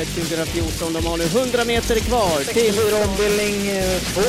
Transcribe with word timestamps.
Elitloppet 0.00 0.28
2014. 0.28 0.92
De 0.92 1.06
har 1.06 1.16
nu 1.16 1.24
100 1.24 1.64
meter 1.64 2.00
kvar 2.00 2.38
till... 2.38 2.74
64 2.74 3.04
ombildning 3.08 3.56
2. 4.14 4.20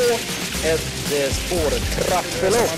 Ett 0.72 1.12
eh, 1.14 1.34
spårtrappelopp. 1.34 2.72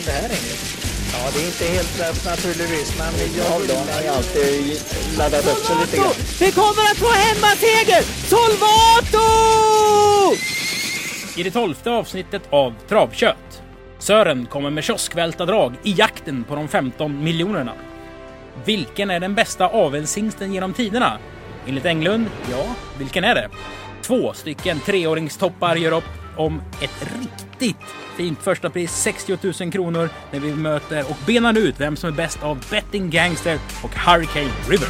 Ja, 1.13 1.29
det 1.33 1.41
är 1.41 1.45
inte 1.45 1.65
helt 1.65 1.99
lätt 1.99 2.25
naturligtvis, 2.25 2.97
men 2.97 3.13
jag 3.37 3.43
har 3.43 3.59
ju 4.03 4.07
alltid 4.07 4.81
laddat 5.17 5.47
upp 5.47 5.65
sig 5.65 5.75
lite 5.81 5.97
grann. 5.97 6.13
Vi 6.39 6.51
kommer 6.51 6.83
att 6.91 6.97
få 6.97 7.09
hemmaseger! 7.09 8.01
Solvato! 8.27 9.27
I 11.37 11.43
det 11.43 11.51
tolfte 11.51 11.89
avsnittet 11.89 12.41
av 12.49 12.73
Travkött. 12.89 13.61
Sören 13.99 14.45
kommer 14.45 14.69
med 14.69 14.83
kioskvältardrag 14.83 15.73
i 15.83 15.93
jakten 15.93 16.43
på 16.43 16.55
de 16.55 16.67
15 16.67 17.23
miljonerna. 17.23 17.73
Vilken 18.65 19.09
är 19.09 19.19
den 19.19 19.35
bästa 19.35 19.67
avelshingsten 19.67 20.53
genom 20.53 20.73
tiderna? 20.73 21.19
Enligt 21.67 21.85
Englund, 21.85 22.27
ja, 22.51 22.75
vilken 22.97 23.23
är 23.23 23.35
det? 23.35 23.49
Två 24.01 24.33
stycken 24.33 24.79
treåringstoppar 24.79 25.75
gör 25.75 25.91
upp 25.91 26.03
om 26.37 26.61
ett 26.81 27.07
riktigt 27.21 27.85
fint 28.17 28.39
första 28.39 28.69
pris, 28.69 28.91
60 28.91 29.37
000 29.61 29.71
kronor, 29.71 30.09
när 30.31 30.39
vi 30.39 30.53
möter 30.53 30.99
och 31.09 31.17
benar 31.27 31.57
ut 31.57 31.79
vem 31.79 31.95
som 31.95 32.09
är 32.09 32.13
bäst 32.13 32.43
av 32.43 32.65
Betting 32.71 33.09
Gangster 33.09 33.59
och 33.83 33.95
Hurricane 33.95 34.51
River. 34.69 34.87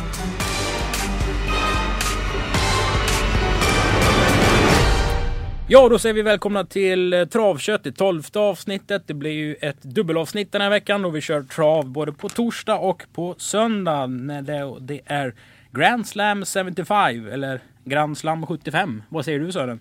Ja, 5.68 5.90
då 5.90 6.00
säger 6.00 6.16
vi 6.16 6.22
välkomna 6.22 6.66
till 6.66 7.14
eh, 7.14 7.26
Travkött, 7.26 7.84
det 7.84 7.92
tolfte 7.92 8.40
avsnittet. 8.40 9.04
Det 9.06 9.14
blir 9.14 9.32
ju 9.32 9.56
ett 9.56 9.82
dubbelavsnitt 9.82 10.52
den 10.52 10.62
här 10.62 10.70
veckan 10.70 11.06
och 11.06 11.16
vi 11.16 11.22
kör 11.22 11.44
trav 11.44 11.90
både 11.90 12.12
på 12.12 12.30
torsdag 12.30 12.76
och 12.76 13.04
på 13.14 13.36
söndag. 13.38 14.08
När 14.08 14.42
det 14.80 15.02
är 15.06 15.34
Grand 15.74 16.08
Slam 16.08 16.46
75 16.46 17.28
eller 17.28 17.62
Grand 17.86 18.18
Slam 18.18 18.46
75. 18.48 19.04
Vad 19.10 19.26
säger 19.26 19.40
du 19.40 19.52
Sören? 19.52 19.80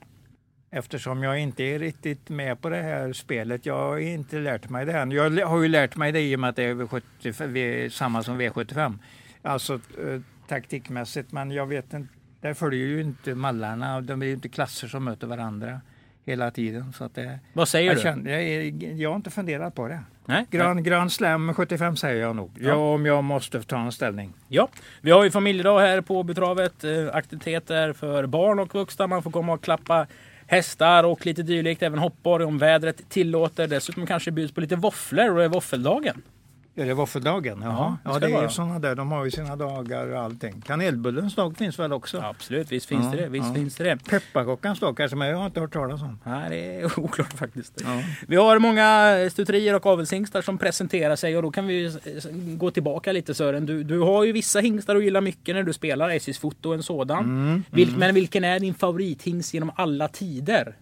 Eftersom 0.70 1.22
jag 1.22 1.38
inte 1.40 1.64
är 1.64 1.78
riktigt 1.78 2.28
med 2.28 2.60
på 2.60 2.68
det 2.68 2.82
här 2.82 3.12
spelet. 3.12 3.66
Jag 3.66 3.78
har 3.78 3.98
inte 3.98 4.38
lärt 4.38 4.68
mig 4.68 4.86
det 4.86 4.92
än. 4.98 5.10
Jag 5.12 5.46
har 5.46 5.62
ju 5.62 5.68
lärt 5.68 5.96
mig 5.96 6.12
det 6.12 6.20
i 6.20 6.36
och 6.36 6.40
med 6.40 6.50
att 6.50 6.56
det 6.56 6.62
är 6.64 6.74
V75, 6.74 7.88
samma 7.88 8.22
som 8.22 8.40
V75. 8.40 8.98
Alltså 9.42 9.74
eh, 9.74 10.20
taktikmässigt. 10.48 11.32
Men 11.32 11.50
jag 11.50 11.66
vet 11.66 11.92
inte. 11.92 12.12
Där 12.40 12.54
följer 12.54 12.86
ju 12.86 13.00
inte 13.00 13.34
mallarna. 13.34 14.00
De 14.00 14.22
är 14.22 14.26
ju 14.26 14.32
inte 14.32 14.48
klasser 14.48 14.88
som 14.88 15.04
möter 15.04 15.26
varandra 15.26 15.80
hela 16.24 16.50
tiden. 16.50 16.92
Så 16.92 17.04
att 17.04 17.14
det, 17.14 17.38
Vad 17.52 17.68
säger 17.68 17.86
jag, 17.86 17.96
du? 17.96 18.00
känner, 18.00 18.30
jag, 18.30 18.42
är- 18.42 18.94
jag 18.94 19.10
har 19.10 19.16
inte 19.16 19.30
funderat 19.30 19.74
på 19.74 19.88
det. 19.88 20.00
Nej? 20.26 20.46
Grand, 20.50 20.84
Grand 20.84 21.12
Slam 21.12 21.54
75 21.54 21.96
säger 21.96 22.20
jag 22.20 22.36
nog. 22.36 22.50
Ja. 22.60 22.74
om 22.74 23.06
jag 23.06 23.24
måste 23.24 23.62
ta 23.62 23.78
en 23.78 23.92
ställning. 23.92 24.32
Ja, 24.48 24.68
vi 25.00 25.10
har 25.10 25.24
ju 25.24 25.30
familjedag 25.30 25.80
här 25.80 26.00
på 26.00 26.18
Åbytravet. 26.18 26.84
Eh, 26.84 26.90
aktiviteter 27.12 27.92
för 27.92 28.26
barn 28.26 28.58
och 28.58 28.74
vuxna. 28.74 29.06
Man 29.06 29.22
får 29.22 29.30
komma 29.30 29.52
och 29.52 29.64
klappa 29.64 30.06
hästar 30.46 31.04
och 31.04 31.26
lite 31.26 31.42
dylikt. 31.42 31.82
Även 31.82 31.98
hoppbar 31.98 32.40
om 32.40 32.58
vädret 32.58 33.08
tillåter. 33.08 33.66
Dessutom 33.66 34.06
kanske 34.06 34.30
bjuds 34.30 34.54
på 34.54 34.60
lite 34.60 34.76
våfflor 34.76 35.36
och 35.36 35.44
är 35.44 35.48
våffeldagen. 35.48 36.22
Är 36.74 36.86
det 36.86 36.94
våffeldagen? 36.94 37.60
Jaha. 37.62 37.96
Ja, 38.04 38.12
Ja, 38.12 38.18
det 38.18 38.26
är 38.34 38.42
ju 38.42 38.48
sådana 38.48 38.78
där. 38.78 38.94
De 38.94 39.12
har 39.12 39.24
ju 39.24 39.30
sina 39.30 39.56
dagar 39.56 40.06
och 40.06 40.18
allting. 40.20 40.60
Kanelbullens 40.66 41.34
dag 41.34 41.56
finns 41.56 41.78
väl 41.78 41.92
också? 41.92 42.20
Absolut, 42.20 42.72
visst 42.72 42.86
finns 42.86 43.04
Ja, 43.04 43.10
det 43.10 43.16
det. 43.16 43.28
Visst 43.28 43.46
ja. 43.48 43.54
finns 43.54 43.76
det 43.76 43.84
det. 43.84 44.80
Dag 44.80 44.96
kanske, 44.96 45.16
men 45.16 45.28
jag 45.28 45.36
har 45.36 45.46
inte 45.46 45.60
hört 45.60 45.72
talas 45.72 46.02
om. 46.02 46.18
Nej, 46.24 46.50
det 46.50 46.80
är 46.80 46.98
oklart 47.00 47.32
faktiskt. 47.32 47.80
Ja. 47.84 48.02
Vi 48.28 48.36
har 48.36 48.58
många 48.58 49.16
stuterier 49.30 49.74
och 49.74 49.86
avelshingstar 49.86 50.42
som 50.42 50.58
presenterar 50.58 51.16
sig 51.16 51.36
och 51.36 51.42
då 51.42 51.50
kan 51.50 51.66
vi 51.66 51.98
gå 52.56 52.70
tillbaka 52.70 53.12
lite 53.12 53.34
Sören. 53.34 53.66
Du, 53.66 53.84
du 53.84 53.98
har 54.00 54.24
ju 54.24 54.32
vissa 54.32 54.60
hingstar 54.60 54.94
du 54.94 55.04
gillar 55.04 55.20
mycket 55.20 55.54
när 55.54 55.62
du 55.62 55.72
spelar. 55.72 56.10
SJs 56.10 56.38
foto 56.38 56.72
en 56.74 56.82
sådan. 56.82 57.24
Mm, 57.24 57.62
Vilk, 57.70 57.96
Men 57.96 58.14
vilken 58.14 58.44
är 58.44 58.60
din 58.60 58.74
favorithingst 58.74 59.54
genom 59.54 59.70
alla 59.76 60.08
tider? 60.08 60.76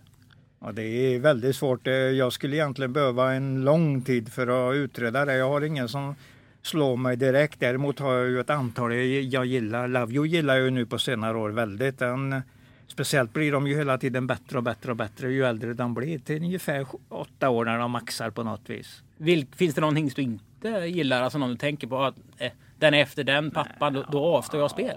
Ja, 0.61 0.72
det 0.72 0.83
är 0.83 1.19
väldigt 1.19 1.56
svårt. 1.56 1.86
Eh, 1.86 1.92
Jag 1.94 2.33
skulle 2.33 2.56
egentligen 2.56 2.92
behöva 2.92 3.33
en 3.33 3.64
lång 3.64 4.03
tid 4.03 4.33
för 4.33 4.70
att 4.70 4.74
utreda 4.74 5.24
det. 5.24 5.34
Jag 5.36 5.48
har 5.48 5.61
ingen 5.61 5.89
som 5.89 6.14
slår 6.62 6.96
mig 6.96 7.17
direkt. 7.17 7.61
Däremot 7.61 7.98
har 7.98 8.14
jag 8.14 8.29
ju 8.29 8.40
ett 8.40 8.51
antal 8.51 8.95
jag 8.95 9.46
gillar. 9.46 10.12
You 10.12 10.27
gillar 10.27 10.55
jag 10.57 10.64
ju 10.64 10.70
nu 10.70 10.86
på 10.86 10.98
senare 10.98 11.36
år 11.39 11.51
väldigt. 11.51 11.98
Den, 11.98 12.42
speciellt 12.86 13.33
blir 13.33 13.52
de 13.52 13.67
ju 13.67 13.77
hela 13.77 13.98
tiden 13.98 14.27
bättre 14.27 14.57
och 14.57 14.62
bättre 14.62 14.90
och 14.90 14.96
bättre 14.96 15.33
ju 15.33 15.45
äldre 15.45 15.74
de 15.74 15.95
blir. 15.95 16.18
Till 16.18 16.36
ungefär 16.42 16.86
åtta 17.08 17.48
år 17.51 17.64
när 17.64 17.79
de 17.79 17.90
maxar 17.90 18.30
på 18.30 18.42
något 18.42 18.70
vis. 18.70 19.02
Vilk, 19.17 19.57
finns 19.57 19.74
det 19.74 19.80
någon 19.80 19.96
hingst 19.96 20.17
du 20.17 20.23
inte 20.23 20.68
gillar? 20.68 21.23
Alltså 21.23 21.39
någon 21.39 21.51
du 21.51 21.57
tänker 21.57 21.86
på 21.86 22.02
att 22.05 22.14
eh, 22.39 22.52
den 22.79 22.95
är 22.95 23.02
efter 23.02 23.24
den 23.24 23.51
pappan, 23.51 23.92
då, 23.92 24.05
då 24.13 24.24
avstår 24.24 24.61
jag 24.61 24.70
spel. 24.70 24.96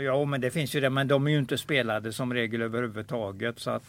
Ja, 0.00 0.24
men 0.24 0.40
det 0.40 0.50
finns 0.50 0.74
ju 0.74 0.80
det. 0.80 0.90
Men 0.90 1.08
de 1.08 1.26
är 1.26 1.30
ju 1.30 1.38
inte 1.38 1.58
spelade 1.58 2.12
som 2.12 2.34
regel 2.34 2.62
överhuvudtaget. 2.62 3.58
Så 3.58 3.70
att, 3.70 3.84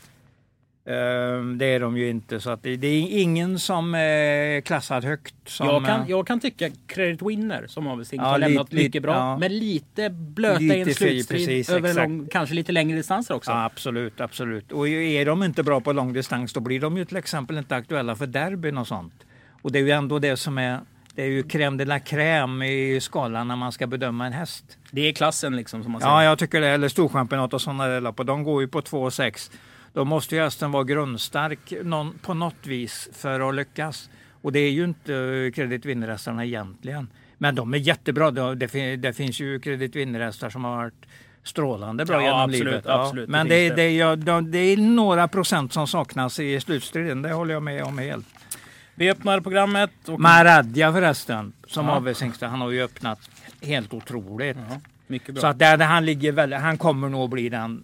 det 1.58 1.66
är 1.66 1.80
de 1.80 1.98
ju 1.98 2.10
inte. 2.10 2.40
Så 2.40 2.50
att 2.50 2.64
det, 2.64 2.70
är 2.88 3.20
ingen 3.22 3.60
som 3.60 3.96
är 3.96 4.62
klassad 4.62 5.04
högt. 5.04 5.36
Som, 5.46 5.68
Jag 5.68 5.86
kan, 5.86 6.02
eh, 6.02 6.10
jag 6.10 6.28
kan 6.28 6.40
tycka 6.40 6.70
Credit 6.88 7.22
Winner 7.22 7.66
som 7.68 7.88
avelshingst 7.88 8.24
Ja, 8.24 8.30
har 8.30 8.38
lite- 8.38 8.50
lämnat 8.50 8.72
mycket 8.72 8.84
lite- 8.86 9.02
bra. 9.02 9.14
ja. 9.14 9.38
Men 9.38 9.58
lite 9.60 10.10
blöta 10.10 10.62
i 10.62 10.70
en 10.72 10.80
Lite 10.80 10.94
slutstrid 10.94 11.28
precis, 11.48 11.70
över 11.70 11.94
lång, 11.94 12.28
kanske 12.32 12.56
lite 12.56 12.72
längre 12.72 12.98
distanser 12.98 13.34
också. 13.36 13.52
Ja, 13.52 13.64
absolut, 13.66 14.22
absolut. 14.22 14.72
Och 14.72 14.88
är 14.90 15.26
de 15.26 15.44
inte 15.44 15.64
bra 15.64 15.82
på 15.82 15.94
lång 15.94 16.14
distans 16.14 16.54
då 16.54 16.60
blir 16.60 16.80
de 16.80 16.98
ju 16.98 17.06
till 17.06 17.18
exempel 17.18 17.58
inte 17.58 17.76
aktuella 17.76 18.16
för 18.16 18.28
derbyn 18.28 18.78
och 18.78 18.88
sånt. 18.88 19.14
Och 19.62 19.72
det 19.72 19.80
är 19.80 19.84
ju 19.84 19.92
ändå 19.92 20.20
det 20.20 20.38
som 20.38 20.58
är 20.58 20.80
det 21.16 21.22
är 21.22 21.28
ju 21.28 21.42
crème 21.44 21.78
de 21.78 21.86
la 21.86 21.98
crème 22.00 22.66
i 22.66 23.02
skalan 23.02 23.48
när 23.48 23.56
man 23.56 23.72
ska 23.72 23.88
bedöma 23.88 24.26
en 24.26 24.34
häst. 24.34 24.78
Det 24.92 25.02
är 25.10 25.14
klassen 25.14 25.56
liksom 25.56 25.84
som 25.84 25.92
man 25.92 26.02
säger. 26.02 26.14
Ja, 26.14 26.24
jag 26.24 26.40
tycker 26.40 26.62
det. 26.62 26.68
Eller 26.68 26.88
storchampionat 26.88 27.54
och 27.54 27.62
sådana 27.62 27.88
där 27.88 28.02
lopp. 28.02 28.22
De 28.26 28.44
går 28.44 28.62
ju 28.62 28.68
på 28.68 28.82
2,6. 28.82 29.52
Då 29.96 30.06
måste 30.06 30.36
ju 30.36 30.42
hästen 30.42 30.72
vara 30.72 30.84
grundstark 30.84 31.74
någon, 31.84 32.14
på 32.22 32.34
något 32.34 32.68
vis 32.68 33.10
för 33.14 33.50
att 33.50 33.56
lyckas. 33.56 34.10
Och 34.42 34.52
det 34.52 34.60
är 34.60 34.72
ju 34.72 34.84
inte 34.84 35.52
Credit 35.56 35.86
Winner-hästarna 35.86 36.46
egentligen. 36.46 37.08
Men 37.38 37.56
de 37.56 37.74
är 37.74 37.78
jättebra. 37.78 38.32
Det, 38.32 38.56
det, 38.56 38.68
fin- 38.68 39.02
det 39.02 39.14
finns 39.14 39.40
ju 39.40 39.60
Credit 39.60 39.96
Winner-hästar 39.96 40.50
som 40.50 40.64
har 40.64 40.76
varit 40.76 41.06
strålande 41.44 42.06
bra 42.06 42.16
Ja, 42.16 42.22
genom 42.24 42.40
absolut, 42.42 42.66
livet. 42.66 42.86
absolut. 42.88 43.28
Det 43.28 43.32
Men 43.32 43.48
det, 43.48 43.70
det. 43.70 43.76
det, 43.76 43.82
är, 43.82 43.92
ja, 44.00 44.16
de- 44.16 44.52
det 44.52 44.58
är 44.58 44.78
några 44.78 45.28
procent 45.28 45.74
som 45.74 45.88
saknas 45.88 46.40
i 46.40 46.60
slutstriden. 46.60 47.22
Det 47.22 47.34
håller 47.34 47.54
jag 47.54 47.64
med 47.64 47.84
om 47.84 47.98
helt. 47.98 48.26
Vi 48.96 49.12
öppnar 49.12 49.40
programmet. 49.40 49.92
Och... 50.08 50.20
Maradja 50.20 50.94
förresten, 50.94 51.54
som 51.68 51.86
Ja. 51.86 51.92
avelshingst, 51.96 52.42
han 52.42 52.62
har 52.62 52.72
ju 52.72 52.82
öppnat 52.84 53.20
helt 53.62 53.94
otroligt. 53.94 54.58
Ja, 54.70 54.80
mycket 55.08 55.34
bra. 55.36 55.42
Så 55.42 55.48
att 55.48 55.60
där, 55.60 55.78
där 55.78 55.86
han 55.86 56.06
ligger 56.06 56.32
väldigt, 56.32 56.60
han 56.60 56.78
kommer 56.78 57.10
nog 57.10 57.30
bli 57.30 57.50
den. 57.50 57.84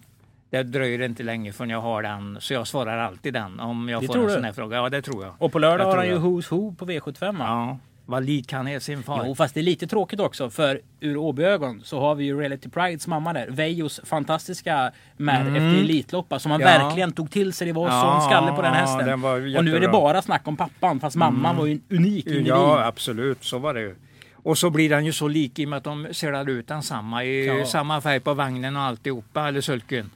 Det 0.52 0.62
dröjer 0.62 1.02
inte 1.02 1.22
länge 1.22 1.52
förrän 1.52 1.70
jag 1.70 1.80
har 1.80 2.02
den, 2.02 2.36
så 2.40 2.52
jag 2.54 2.66
svarar 2.66 2.98
alltid 2.98 3.34
den 3.34 3.60
om 3.60 3.88
jag 3.88 4.02
Det 4.02 4.06
får 4.06 4.18
en 4.18 4.26
du? 4.26 4.32
sån 4.32 4.44
här 4.44 4.52
fråga. 4.52 4.76
Ja, 4.76 4.88
det 4.88 5.02
tror 5.02 5.24
jag. 5.24 5.34
och 5.38 5.52
på 5.52 5.58
lördag 5.58 5.84
har 5.84 5.96
han 5.96 6.06
ju. 6.06 6.18
Who's 6.18 6.50
Who 6.50 6.74
på 6.74 6.84
V75. 6.86 7.38
va? 7.38 7.44
Ja, 7.44 7.78
vad 8.06 8.24
lik 8.24 8.52
han 8.52 8.68
är 8.68 8.78
sin 8.80 9.02
far. 9.02 9.24
Jo, 9.26 9.34
fast 9.34 9.54
det 9.54 9.60
är 9.60 9.62
lite 9.62 9.86
tråkigt 9.86 10.20
också 10.20 10.50
för 10.50 10.80
ur 11.00 11.16
Åbyögon 11.16 11.80
så 11.84 12.00
har 12.00 12.14
vi 12.14 12.24
ju 12.24 12.40
Reality 12.40 12.68
Prides 12.68 13.06
mamma 13.06 13.32
där. 13.32 13.46
Vejos 13.50 14.00
fantastiska 14.04 14.92
mär 15.16 15.40
Mm. 15.40 15.54
efter 15.56 15.80
Elitloppa 15.80 16.38
som 16.38 16.50
han 16.50 16.60
Ja. 16.60 16.66
verkligen 16.66 17.12
tog 17.12 17.30
till 17.30 17.52
sig. 17.52 17.66
Det 17.66 17.72
var 17.72 17.88
Ja, 17.88 18.00
sån 18.20 18.30
skalle 18.30 18.52
på 18.56 18.62
den 18.62 18.72
hästen. 18.74 19.06
den 19.06 19.24
och 19.24 19.64
nu 19.64 19.76
är 19.76 19.80
det. 19.80 19.86
Mm. 19.86 19.92
bara 19.92 20.22
snack 20.22 20.48
om 20.48 20.56
pappan 20.56 21.00
fast 21.00 21.16
mamman 21.16 21.56
var 21.56 21.66
ju 21.66 21.72
en 21.72 21.96
unik 21.98 22.26
individ. 22.26 22.46
Ja, 22.46 22.84
absolut, 22.86 23.44
så 23.44 23.58
var 23.58 23.74
det 23.74 23.80
ju. 23.80 23.94
Och 24.34 24.58
så 24.58 24.70
blir 24.70 24.90
den 24.90 25.04
ju 25.04 25.12
så 25.12 25.28
lik 25.28 25.58
i 25.58 25.64
och 25.64 25.68
med 25.68 25.76
att 25.76 25.84
de 25.84 26.08
ser 26.12 26.50
ut 26.50 26.68
den 26.68 26.82
samma 26.82 27.24
i 27.24 27.46
Ja. 27.46 27.66
samma 27.66 28.00
färg 28.00 28.20
på 28.20 28.34
vagnen 28.34 28.76
och 28.76 28.82
alltihopa, 28.82 29.48
eller 29.48 29.60
sulken. 29.60 30.10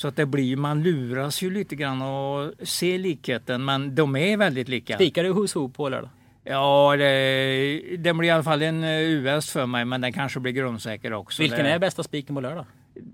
Så 0.00 0.08
att 0.08 0.16
det 0.16 0.26
blir, 0.26 0.56
man 0.56 0.82
luras 0.82 1.42
ju 1.42 1.50
lite 1.50 1.76
grann 1.76 2.02
och 2.02 2.68
ser 2.68 2.98
likheten, 2.98 3.64
men 3.64 3.94
de 3.94 4.16
är 4.16 4.36
väldigt 4.36 4.68
lika. 4.68 4.94
Spikar 4.94 5.24
du 5.24 5.32
Who's 5.32 5.54
Who 5.54 5.68
på 5.68 5.88
lördag? 5.88 6.10
Ja, 6.44 6.96
det, 6.96 7.96
det 7.98 8.14
blir 8.14 8.28
i 8.28 8.30
alla 8.30 8.42
fall 8.42 8.62
en 8.62 8.84
eh, 8.84 9.00
US 9.00 9.50
för 9.50 9.66
mig, 9.66 9.84
men 9.84 10.00
den 10.00 10.12
kanske 10.12 10.40
blir 10.40 10.52
grundsäker 10.52 11.12
också. 11.12 11.42
Vilken 11.42 11.64
det, 11.64 11.70
är 11.70 11.78
bästa 11.78 12.02
spiken 12.02 12.34
på 12.34 12.40
lördag? 12.40 12.66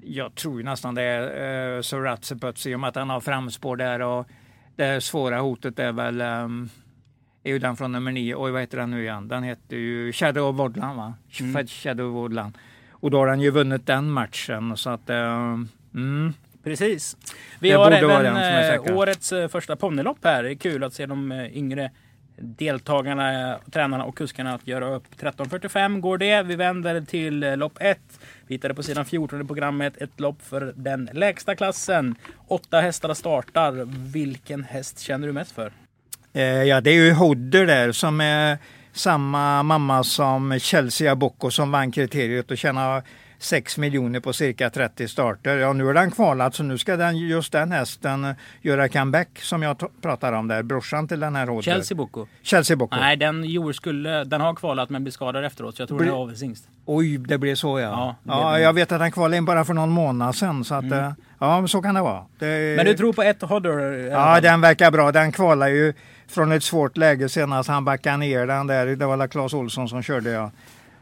Jag 0.03 0.35
tror 0.35 0.59
ju 0.59 0.65
nästan 0.65 0.95
det 0.95 1.03
är 1.03 1.77
uh, 1.77 1.83
Sir 1.83 1.97
Ratseputs 1.97 2.67
i 2.67 2.75
och 2.75 2.81
med 2.81 2.89
att 2.89 2.97
han 2.97 3.11
har 3.11 3.21
framspår 3.21 3.77
där 3.77 4.01
och 4.01 4.27
det 4.77 5.01
svåra 5.01 5.39
hotet 5.39 5.79
är 5.79 5.93
väl 5.93 6.21
um, 6.21 6.71
är 7.43 7.51
ju 7.51 7.59
den 7.59 7.77
från 7.77 7.93
nummer 7.93 8.13
nio. 8.13 8.35
Oj, 8.39 8.51
vad 8.51 8.61
heter 8.61 8.79
den 8.79 8.91
nu 8.91 9.03
igen? 9.03 9.29
Den 9.29 9.43
heter 9.43 9.77
ju 9.77 10.13
Shadow 10.13 10.49
of 10.49 10.57
Woodland, 10.57 10.97
va? 10.97 11.15
Mm. 11.41 11.67
Shadow 11.67 12.07
of 12.07 12.15
Woodland. 12.15 12.59
Och 12.91 13.11
då 13.11 13.19
har 13.19 13.27
han 13.27 13.41
ju 13.41 13.51
vunnit 13.51 13.87
den 13.87 14.11
matchen, 14.11 14.77
så 14.77 14.91
att 14.91 15.11
uh, 15.11 15.65
mm. 15.95 16.33
Precis. 16.67 17.17
Vi 17.61 17.69
Det 17.69 17.75
har 17.75 17.91
även 17.91 18.37
eh, 18.37 18.97
årets 18.97 19.33
eh, 19.33 19.49
första 19.49 19.77
ponnylopp 19.77 20.19
här. 20.25 20.43
Det 20.43 20.51
är 20.51 20.55
kul 20.55 20.85
att 20.85 20.95
se 20.95 21.07
de 21.07 21.33
eh, 21.33 21.57
yngre 21.57 21.91
deltagarna, 22.37 23.59
tränarna 23.73 24.05
och 24.05 24.17
kuskarna 24.17 24.55
att 24.55 24.67
göra 24.67 24.95
upp. 24.95 25.05
13.45 25.21 26.01
går 26.01 26.19
det. 26.19 26.43
Vi 26.43 26.57
vänder 26.57 27.01
till 27.01 27.41
lopp 27.41 27.79
1. 27.81 27.99
Vi 28.47 28.55
hittade 28.55 28.75
på 28.75 28.83
sidan 28.83 29.05
14 29.05 29.41
i 29.41 29.45
programmet 29.45 29.97
ett 29.97 30.21
lopp 30.21 30.43
för 30.43 30.73
den 30.77 31.09
lägsta 31.13 31.57
klassen. 31.57 32.15
Åtta 32.49 32.81
hästar 32.81 33.15
startar. 33.15 33.73
Vilken 34.13 34.65
häst 34.65 35.01
känner 35.01 35.27
du 35.27 35.33
mest 35.33 35.53
för? 35.53 35.73
Ja, 36.67 36.81
det 36.81 36.91
är 36.91 36.95
ju 36.95 37.13
Hodder 37.13 37.67
där 37.67 37.93
som 37.93 38.21
är 38.21 38.59
samma 38.97 39.63
mamma 39.63 40.05
som 40.05 40.59
Chelsea 40.59 41.13
Abocco 41.13 41.51
som 41.51 41.71
vann 41.73 41.93
kriteriet 41.93 42.51
och 42.51 42.59
tjänar 42.59 43.03
6 43.39 43.79
miljoner 43.79 44.21
på 44.21 44.33
cirka 44.33 44.71
30 44.71 45.09
starter. 45.09 45.57
Ja, 45.57 45.73
nu 45.73 45.89
är 45.91 45.95
den 45.95 46.11
kvalat 46.11 46.55
så 46.55 46.63
nu 46.63 46.79
ska 46.79 46.97
den, 46.97 47.17
just 47.17 47.53
den 47.53 47.73
hästen 47.73 48.25
eh, 48.25 48.35
göra 48.63 48.89
comeback 48.89 49.29
som 49.41 49.63
jag 49.63 49.83
pratar 50.03 50.33
om 50.33 50.49
där. 50.49 50.63
Brorsan 50.63 51.09
till 51.09 51.21
den 51.21 51.37
här 51.37 51.47
Hodder. 51.47 51.63
Chelsea 51.63 51.97
Boko. 51.97 52.27
Chelsea 52.43 52.77
Boko. 52.77 52.97
Nej, 52.97 53.17
den, 53.17 53.45
gjorde, 53.45 53.75
skulle, 53.75 54.25
den 54.25 54.41
har 54.41 54.55
kvalat 54.55 54.91
men 54.91 55.05
blev 55.05 55.13
skadad 55.13 55.45
efteråt. 55.45 55.77
Så 55.77 55.83
jag 55.83 55.89
tror 55.89 55.99
Blir- 55.99 56.07
det 56.11 56.13
är 56.17 56.23
avelshingst. 56.23 56.69
Oj, 56.89 57.19
det 57.19 57.39
blev 57.39 57.55
så 57.55 57.81
ja. 57.81 58.17
Ja, 58.25 58.41
Ja, 58.53 58.59
jag 58.59 58.73
vet 58.73 58.93
att 58.93 59.01
den 59.01 59.13
kvalade 59.13 59.37
in 59.37 59.45
bara 59.45 59.65
för 59.65 59.75
någon 59.75 59.91
månad 59.91 60.35
sedan. 60.35 60.65
Så 60.65 60.75
att, 60.75 60.93
eh, 60.93 61.13
ja, 61.39 61.69
så 61.69 61.83
kan 61.83 61.95
det 61.95 62.01
vara. 62.01 62.23
Det, 62.39 62.77
Men 62.77 62.87
du 62.87 62.95
tror 62.95 63.13
på 63.13 63.23
ett 63.23 63.43
Hodder? 63.43 63.79
Ja, 64.11 64.41
den 64.41 64.61
verkar 64.61 64.91
bra. 64.91 65.13
Den 65.13 65.33
kvalar 65.33 65.69
ju 65.69 65.95
från 66.29 66.53
ett 66.53 66.63
svårt 66.63 66.97
läge 66.97 67.29
senast. 67.29 67.69
Han 67.69 67.85
backade 67.85 68.17
ner 68.17 68.47
den 68.47 68.67
där. 68.67 68.87
Det 68.87 69.07
var 69.07 69.29
Claes 69.29 69.55
Olsson 69.55 69.89
som 69.89 70.03
körde 70.03 70.31
ja. 70.31 70.51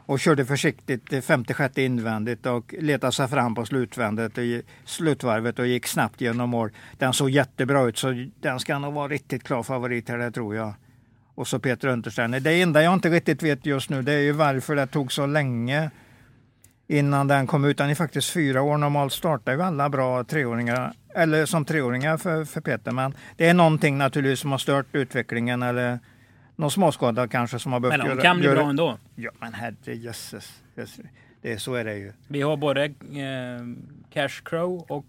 Och 0.07 0.21
körde 0.21 0.45
försiktigt 0.45 1.13
eh, 1.13 1.21
56 1.21 1.79
invändigt 1.79 2.47
och 2.47 2.75
letade 2.79 3.13
sig 3.13 3.29
fram 3.29 3.55
på 3.55 3.67
slutvändet, 3.67 4.39
och, 4.39 4.45
slutvarvet 4.85 5.59
och 5.59 5.67
gick 5.67 5.87
snabbt 5.87 6.21
genom 6.21 6.51
mål. 6.51 6.71
Den 6.99 7.13
såg 7.13 7.31
jättebra 7.31 7.83
ut 7.83 7.99
så 7.99 8.27
den 8.41 8.61
ska 8.61 8.79
nog 8.79 8.95
vara 8.95 9.09
riktigt 9.09 9.45
klar 9.45 9.63
favorit 9.63 10.09
här, 10.09 10.19
det 10.19 10.31
tror 10.31 10.55
jag. 10.55 10.75
Och 11.35 11.49
så 11.49 11.59
Peter 11.59 11.89
Untersteiner. 11.89 12.41
Det 12.41 12.63
enda 12.63 12.83
jag 12.83 12.95
inte 12.95 13.11
riktigt 13.11 13.43
vet 13.43 13.67
just 13.67 13.91
nu 13.91 14.03
det 14.03 14.13
är 14.13 14.21
ju 14.21 14.33
varför 14.33 14.77
det 14.77 14.87
tog 14.87 15.13
så 15.13 15.27
länge 15.27 15.91
innan 16.99 17.29
den 17.29 17.47
kom 17.47 17.65
ut. 17.65 17.79
Den 17.79 17.91
är 17.91 17.95
faktiskt 17.95 18.31
fyra 18.31 18.63
år. 18.63 18.79
Normalt 18.79 19.13
startar 19.13 19.53
ju 19.53 19.63
alla 19.63 19.89
bra 19.89 20.25
treåringar, 20.25 20.93
eller 21.15 21.47
som 21.47 21.65
treåringar 21.65 22.17
för, 22.17 22.45
för 22.45 22.61
Peter. 22.61 22.91
Men 22.93 23.15
det 23.37 23.47
är 23.49 23.55
någonting 23.55 23.99
naturligtvis 23.99 24.41
som 24.41 24.51
har 24.51 24.59
stört 24.59 24.87
utvecklingen 24.93 25.63
eller 25.63 25.99
någon 26.57 26.71
småskada 26.71 27.29
kanske 27.29 27.59
som 27.59 27.73
har 27.73 27.81
behövt 27.81 28.05
Men 28.07 28.17
de 28.17 28.23
kan 28.23 28.39
bli 28.39 28.49
bra 28.49 28.69
ändå. 28.69 28.99
Ja 29.15 29.31
men 29.41 29.55
herrejösses. 29.55 30.63
jösses. 30.77 31.01
Det 31.43 31.53
är, 31.53 31.57
så 31.59 31.75
är 31.75 31.85
det 31.85 31.95
ju. 31.95 32.13
Vi 32.29 32.43
har 32.43 32.57
både 32.57 32.85
eh, 32.85 32.93
Cash 34.13 34.43
Crow 34.45 34.87
och 34.89 35.07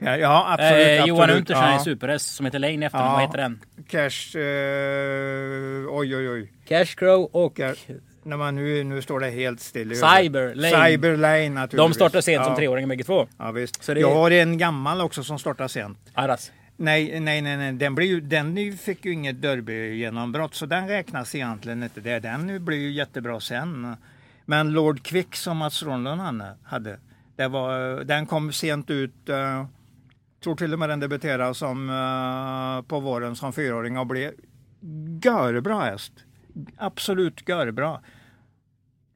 Ja, 0.00 0.16
ja 0.16 0.46
absolut. 0.52 1.00
eh, 1.00 1.04
Johan. 1.06 1.30
Unterstein 1.30 1.70
ja. 1.72 1.80
i 1.80 1.84
superhäst 1.84 2.34
som 2.34 2.46
heter 2.46 2.58
Lane 2.58 2.72
i 2.72 2.84
efternamn. 2.84 3.08
Ja. 3.10 3.12
Vad 3.12 3.22
heter 3.22 3.38
den? 3.38 3.60
Cash, 3.88 4.38
eh, 4.38 5.98
oj 5.98 6.16
oj 6.16 6.28
oj. 6.30 6.52
Cash 6.68 6.94
Crow 6.96 7.28
och 7.32 7.58
Cash- 7.58 8.00
När 8.24 8.36
man 8.36 8.54
nu, 8.54 8.84
nu 8.84 9.02
står 9.02 9.20
det 9.20 9.30
helt 9.30 9.60
still. 9.60 9.90
Cyber 9.90 10.54
Lane. 10.54 10.88
Cyber 10.88 11.16
Lane 11.16 11.48
naturligtvis. 11.48 11.78
De 11.78 11.94
startar 11.94 12.20
sent 12.20 12.44
som 12.44 12.52
ja. 12.52 12.56
treåringar 12.56 12.88
bägge 12.88 13.04
två. 13.04 13.26
Ja, 13.38 13.50
visst. 13.52 13.84
Så 13.84 13.94
det- 13.94 14.00
Jag 14.00 14.14
har 14.14 14.30
en 14.30 14.58
gammal 14.58 15.00
också 15.00 15.22
som 15.22 15.38
startar 15.38 15.68
sent. 15.68 15.98
Arras. 16.14 16.52
Nej, 16.76 17.20
nej, 17.20 17.42
nej, 17.42 17.56
nej. 17.56 17.72
Den, 17.72 17.94
blir 17.94 18.06
ju, 18.06 18.20
den 18.20 18.76
fick 18.78 19.04
ju 19.04 19.12
inget 19.12 19.42
derby-genombrott 19.42 20.54
så 20.54 20.66
den 20.66 20.88
räknas 20.88 21.34
egentligen 21.34 21.82
inte. 21.82 22.00
Det. 22.00 22.18
Den 22.18 22.64
blir 22.64 22.78
ju 22.78 22.92
jättebra 22.92 23.40
sen. 23.40 23.96
Men 24.44 24.72
Lord 24.72 25.02
Quick 25.02 25.36
som 25.36 25.56
Mats 25.56 25.82
Ronlund 25.82 26.42
hade, 26.64 26.98
det 27.36 27.48
var, 27.48 28.04
den 28.04 28.26
kom 28.26 28.52
sent 28.52 28.90
ut. 28.90 29.14
Uh, 29.28 29.64
tror 30.44 30.56
till 30.56 30.72
och 30.72 30.78
med 30.78 30.88
den 30.88 31.00
debuterade 31.00 31.54
som, 31.54 31.90
eh, 31.90 32.88
på 32.88 33.00
våren 33.00 33.36
som 33.36 33.52
fyraåring 33.52 33.98
och 33.98 34.06
blev 34.06 34.32
görbra 35.24 35.80
häst. 35.80 36.12
Absolut 36.76 37.48
görbra. 37.48 38.00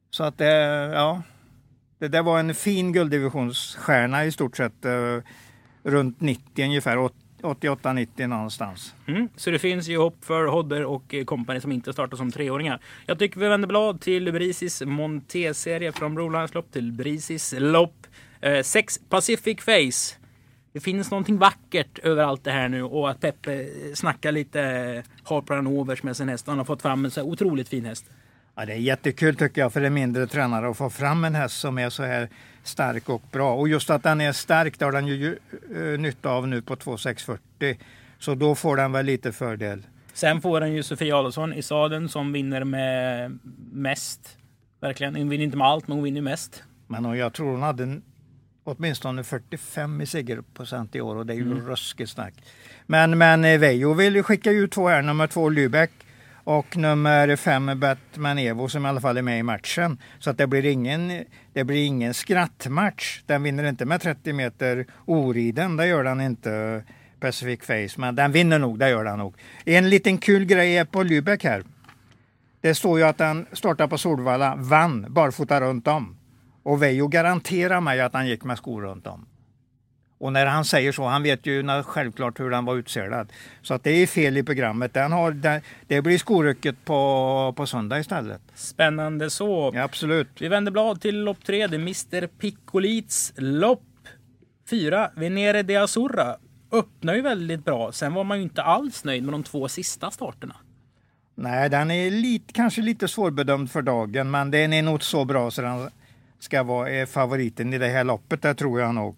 Så 0.09 0.23
att 0.23 0.37
det, 0.37 0.53
ja. 0.93 1.21
Det 1.99 2.07
där 2.07 2.23
var 2.23 2.39
en 2.39 2.55
fin 2.55 2.91
gulddivisionsstjärna 2.93 4.25
i 4.25 4.31
stort 4.31 4.57
sett. 4.57 4.85
eh, 4.85 5.17
runt 5.83 6.21
90 6.21 6.65
ungefär, 6.65 7.09
88-90 7.41 8.27
någonstans. 8.27 8.95
Mm. 9.07 9.29
Så 9.35 9.51
det 9.51 9.59
finns 9.59 9.87
ju 9.87 9.97
hopp 9.97 10.25
för 10.25 10.45
Hodder 10.45 10.85
och 10.85 11.13
eh, 11.13 11.25
kompani 11.25 11.25
company 11.25 11.61
som 11.61 11.71
inte 11.71 11.93
startar 11.93 12.17
som 12.17 12.31
treåringar. 12.31 12.79
Jag 13.05 13.19
tycker 13.19 13.39
vi 13.39 13.47
vänder 13.47 13.67
blad 13.67 14.01
till 14.01 14.31
Brisis 14.33 14.81
Monté-serie 14.81 15.91
från 15.91 16.15
Brolands 16.15 16.53
lopp 16.53 16.71
till 16.71 16.91
Brisis 16.91 17.53
lopp. 17.57 18.07
Eh, 18.41 18.61
sex 18.61 18.99
Pacific 19.09 19.61
Face. 19.61 20.18
Det 20.73 20.79
finns 20.79 21.11
någonting 21.11 21.37
vackert 21.37 21.99
över 21.99 22.23
allt 22.23 22.43
det 22.43 22.51
här 22.51 22.69
nu 22.69 22.83
och 22.83 23.09
att 23.09 23.19
Peppe 23.19 23.65
snackar 23.93 24.31
lite 24.31 24.61
eh, 24.61 25.03
Harper 25.23 25.55
Hanovers 25.55 26.03
med 26.03 26.17
sin 26.17 26.29
häst. 26.29 26.47
Han 26.47 26.57
har 26.57 26.65
fått 26.65 26.81
fram 26.81 27.05
en 27.05 27.11
så 27.11 27.23
otroligt 27.23 27.69
fin 27.69 27.85
häst. 27.85 28.05
Ja, 28.55 28.65
det 28.65 28.73
är 28.73 28.77
jättekul 28.77 29.35
tycker 29.35 29.61
jag 29.61 29.73
för 29.73 29.81
en 29.81 29.93
mindre 29.93 30.27
tränare 30.27 30.69
att 30.69 30.77
få 30.77 30.89
fram 30.89 31.23
en 31.23 31.35
häst 31.35 31.59
som 31.59 31.77
är 31.77 31.89
så 31.89 32.03
här 32.03 32.29
stark 32.63 33.09
och 33.09 33.21
bra. 33.31 33.55
Och 33.55 33.69
just 33.69 33.89
att 33.89 34.03
den 34.03 34.21
är 34.21 34.31
stark 34.31 34.79
det 34.79 34.85
har 34.85 34.91
den 34.91 35.07
ju 35.07 35.37
uh, 35.75 35.99
nytta 35.99 36.29
av 36.29 36.47
nu 36.47 36.61
på 36.61 36.75
2640. 36.75 37.77
Så 38.19 38.35
då 38.35 38.55
får 38.55 38.77
den 38.77 38.91
väl 38.91 39.05
lite 39.05 39.31
fördel. 39.31 39.85
Sen 40.13 40.41
får 40.41 40.59
den 40.61 40.73
ju 40.73 40.83
Sofia 40.83 41.15
Adolfsson 41.15 41.53
i 41.53 41.61
sadeln 41.61 42.09
som 42.09 42.31
vinner 42.33 42.63
med 42.63 43.39
mest. 43.71 44.37
Verkligen. 44.81 45.15
Hon 45.15 45.29
vinner 45.29 45.43
inte 45.43 45.57
med 45.57 45.67
allt 45.67 45.87
men 45.87 45.97
hon 45.97 46.03
vinner 46.03 46.21
mest. 46.21 46.63
Men 46.87 47.17
jag 47.17 47.33
tror 47.33 47.51
hon 47.51 47.61
hade 47.61 48.01
åtminstone 48.77 49.23
45 49.23 50.01
i 50.01 50.05
segerprocent 50.05 50.95
i 50.95 51.01
år 51.01 51.15
och 51.15 51.25
det 51.25 51.33
är 51.33 51.37
ju 51.37 51.41
Mm. 51.51 51.67
ruskigt 51.67 52.09
starkt. 52.09 52.39
Men, 52.85 53.17
men 53.17 53.45
eh, 53.45 53.59
Veijo 53.59 53.93
vill 53.93 54.15
ju 54.15 54.23
skicka 54.23 54.51
ut 54.51 54.71
två 54.71 54.87
här, 54.87 55.01
nummer 55.01 55.27
två 55.27 55.49
Lübeck 55.49 55.89
och 56.43 56.77
nummer 56.77 57.35
fem 57.35 57.79
Batman 57.79 58.37
Evo 58.37 58.67
som 58.69 58.85
i 58.85 58.89
alla 58.89 59.01
fall 59.01 59.17
är 59.17 59.21
med 59.21 59.39
i 59.39 59.43
matchen. 59.43 59.97
Så 60.19 60.29
att 60.29 60.37
det 60.37 60.47
blir 60.47 60.65
ingen, 60.65 61.23
det 61.53 61.63
blir 61.63 61.85
ingen 61.85 62.13
skrattmatch. 62.13 63.21
Den 63.25 63.43
vinner 63.43 63.63
inte 63.63 63.85
med 63.85 64.01
30 64.01 64.33
meter 64.33 64.85
oriden, 65.05 65.77
det 65.77 65.87
gör 65.87 66.03
den 66.03 66.21
inte. 66.21 66.83
Pacific 67.19 67.59
Face, 67.61 68.01
men 68.01 68.15
den 68.15 68.31
vinner 68.31 68.59
nog, 68.59 68.79
det 68.79 68.89
gör 68.89 69.03
den 69.03 69.17
nog. 69.19 69.35
En 69.65 69.89
liten 69.89 70.17
kul 70.17 70.45
grej 70.45 70.77
är 70.77 70.85
på 70.85 71.03
Lübeck 71.03 71.43
här. 71.43 71.63
Det 72.61 72.75
står 72.75 72.99
ju 72.99 73.05
att 73.05 73.17
den 73.17 73.45
startar 73.53 73.87
på 73.87 73.97
Solvalla, 73.97 74.55
vann 74.55 75.05
barfota 75.09 75.61
runt 75.61 75.87
om. 75.87 76.15
Och 76.69 76.81
Veijo 76.81 77.07
garanterar 77.07 77.81
mig 77.81 78.01
att 78.01 78.13
han 78.13 78.27
gick 78.27 78.43
med 78.43 78.57
skor 78.57 78.81
runt 78.81 79.07
om. 79.07 79.25
Och 80.19 80.33
när 80.33 80.45
han 80.45 80.65
säger 80.65 80.91
så, 80.91 81.05
han 81.05 81.23
vet 81.23 81.45
ju 81.45 81.63
när, 81.63 81.83
självklart 81.83 82.39
hur 82.39 82.49
den 82.49 82.65
var 82.65 82.75
utselad. 82.75 83.31
Så 83.61 83.73
att 83.73 83.83
det 83.83 83.91
är 83.91 84.07
fel 84.07 84.37
i 84.37 84.43
programmet. 84.43 84.93
Den 84.93 85.11
har, 85.11 85.31
den, 85.31 85.61
det 85.87 86.01
blir 86.01 86.17
skorycket 86.17 86.85
på, 86.85 87.53
på 87.57 87.65
söndag 87.65 87.99
istället. 87.99 88.41
Spännande 88.55 89.29
så. 89.29 89.71
Ja, 89.75 89.83
absolut. 89.83 90.27
Vi 90.39 90.47
vänder 90.47 90.71
blad 90.71 91.01
till 91.01 91.23
lopp 91.23 91.45
tre. 91.45 91.67
Det 91.67 91.75
är 91.75 91.79
Mr 91.79 92.27
Piccolits 92.27 93.33
lopp. 93.37 93.83
Fyra, 94.69 95.11
Venere 95.15 95.63
de 95.63 95.77
Azurra. 95.77 96.35
Öppnar 96.71 97.15
ju 97.15 97.21
väldigt 97.21 97.65
bra. 97.65 97.91
Sen 97.91 98.13
var 98.13 98.23
man 98.23 98.37
ju 98.37 98.43
inte 98.43 98.63
alls 98.63 99.03
nöjd 99.03 99.23
med 99.23 99.33
de 99.33 99.43
två 99.43 99.67
sista 99.67 100.11
starterna. 100.11 100.55
Nej, 101.35 101.69
den 101.69 101.91
är 101.91 102.11
lite, 102.11 102.53
kanske 102.53 102.81
lite 102.81 103.07
svårbedömd 103.07 103.71
för 103.71 103.81
dagen, 103.81 104.31
men 104.31 104.51
den 104.51 104.73
är 104.73 104.81
nog 104.81 105.03
så 105.03 105.25
bra 105.25 105.51
så 105.51 105.61
den 105.61 105.89
ska 106.39 106.63
vara 106.63 107.05
favoriten 107.05 107.73
i 107.73 107.77
det 107.77 107.87
här 107.87 108.03
loppet, 108.03 108.41
det 108.41 108.53
tror 108.53 108.79
jag 108.79 108.95
nog. 108.95 109.15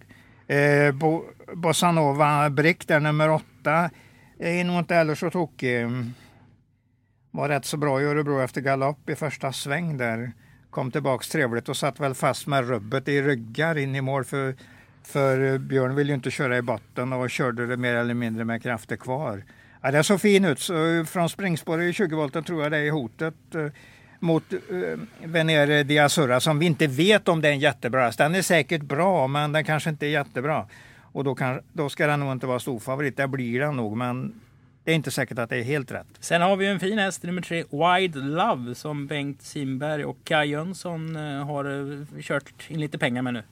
Eh, 0.48 0.92
Bo, 0.92 1.24
Bossanova 1.54 2.50
Brick, 2.50 2.88
där 2.88 3.00
nummer 3.00 3.30
åtta, 3.30 3.90
är 4.40 4.64
nog 4.64 4.80
inte 4.80 4.96
heller 4.96 5.16
så 5.16 5.30
tokig. 5.30 5.88
Var 7.32 7.50
rätt 7.50 7.66
så 7.66 7.78
bra 7.78 8.02
i 8.02 8.06
Örebro 8.06 8.42
efter 8.42 8.62
galopp 8.62 9.10
i 9.10 9.16
första 9.16 9.54
sväng 9.54 9.98
där. 9.98 10.32
Kom 10.70 10.92
tillbaks 10.92 11.30
trevligt 11.30 11.70
och 11.70 11.78
satt 11.78 12.00
väl 12.00 12.14
fast 12.14 12.48
med 12.48 12.68
rubbet 12.68 13.08
i 13.08 13.22
ryggar 13.22 13.78
in 13.78 13.96
i 13.96 14.02
mål 14.02 14.24
för, 14.24 14.56
för 15.04 15.58
Björn 15.58 15.96
vill 15.96 16.08
ju 16.08 16.14
inte 16.14 16.32
köra 16.32 16.58
i 16.58 16.62
botten 16.62 17.14
och 17.14 17.30
körde 17.30 17.68
det 17.68 17.78
mer 17.78 17.96
eller 17.96 18.14
mindre 18.14 18.46
med 18.46 18.64
krafter 18.64 18.96
kvar. 18.96 19.44
Ja, 19.82 19.92
det 19.92 20.04
såg 20.04 20.22
fin 20.22 20.46
ut. 20.46 20.60
Så 20.60 21.06
från 21.06 21.30
springspår 21.30 21.82
i 21.82 21.94
20 21.94 22.16
volten 22.16 22.44
tror 22.44 22.64
jag 22.64 22.72
det 22.72 22.78
är 22.78 22.92
hotet 22.92 23.56
eh, 23.56 23.68
mot 24.22 24.54
eh, 24.54 24.60
Venere 25.24 25.84
di 25.84 26.08
som 26.40 26.60
vi 26.60 26.66
inte 26.66 26.88
vet 26.88 27.28
om 27.28 27.42
det 27.42 27.48
är 27.50 27.54
jättebra 27.54 28.06
häst. 28.06 28.18
Den 28.18 28.36
är 28.36 28.42
säkert 28.42 28.82
bra 28.82 29.28
men 29.28 29.52
den 29.52 29.64
kanske 29.64 29.90
inte 29.90 30.06
är 30.06 30.10
jättebra. 30.10 30.68
Och 31.02 31.24
då, 31.24 31.36
kan, 31.36 31.62
då 31.74 31.90
ska 31.90 32.08
den 32.08 32.20
nog 32.20 32.32
inte 32.32 32.48
vara 32.48 32.60
stor 32.60 32.80
favorit. 32.80 33.18
Det 33.18 33.28
blir 33.28 33.60
den 33.60 33.76
nog 33.76 33.98
men 33.98 34.42
det 34.84 34.92
är 34.92 34.96
inte 34.96 35.12
säkert 35.12 35.40
att 35.40 35.50
det 35.50 35.58
är 35.58 35.64
helt 35.64 35.92
rätt. 35.92 36.08
Sen 36.20 36.42
har 36.42 36.56
vi 36.56 36.68
en 36.68 36.80
fin 36.80 36.98
häst, 36.98 37.24
nummer 37.24 37.42
tre, 37.42 37.64
Wide 37.70 38.20
Love, 38.20 38.76
som 38.76 39.08
Bengt 39.08 39.42
Simberg 39.42 40.06
och 40.06 40.18
Kaj 40.24 40.50
Jönsson 40.50 41.16
eh, 41.16 41.46
har 41.46 41.66
eh, 41.66 42.22
kört 42.22 42.66
in 42.68 42.80
lite 42.80 42.98
pengar 42.98 43.22
med 43.22 43.34
nu. 43.34 43.44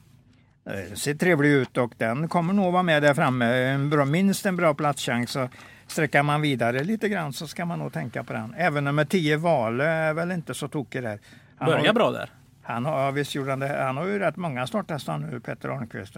Eh, 0.66 0.94
Ser 0.96 1.14
trevlig 1.14 1.50
ut 1.50 1.78
och 1.78 1.94
den 1.98 2.28
kommer 2.28 2.54
nog 2.54 2.74
vara 2.74 2.84
med 2.84 3.04
där 3.04 3.14
framme. 3.14 3.46
En 3.46 3.90
bra, 3.90 4.06
minst 4.06 4.46
en 4.46 4.56
bra 4.56 4.74
platschans. 4.74 5.38
Sträcker 5.90 6.24
man 6.24 6.42
vidare 6.42 6.84
lite 6.84 7.10
grann 7.10 7.34
så 7.34 7.48
ska 7.48 7.66
man 7.66 7.80
nog 7.80 7.94
tänka 7.94 8.24
på 8.24 8.34
den. 8.34 8.54
Även 8.58 8.84
nummer 8.84 9.06
10 9.06 9.38
Vale 9.38 9.84
är 9.86 10.14
väl 10.14 10.32
inte 10.32 10.54
så 10.54 10.68
tokig 10.68 11.04
där. 11.04 11.20
Han 11.58 11.66
Börjar 11.66 11.86
har, 11.86 11.94
bra 11.94 12.12
där. 12.12 12.30
Han 12.64 12.86
har, 12.86 13.12
visst 13.12 13.36
gjorde 13.36 13.50
han 13.50 13.60
det. 13.60 13.84
Han 13.84 13.98
har 13.98 14.06
ju 14.08 14.20
rätt 14.20 14.36
många 14.36 14.68
starthästar 14.68 15.18
nu, 15.18 15.40
Petter 15.40 15.70
Arnqvist. 15.70 16.14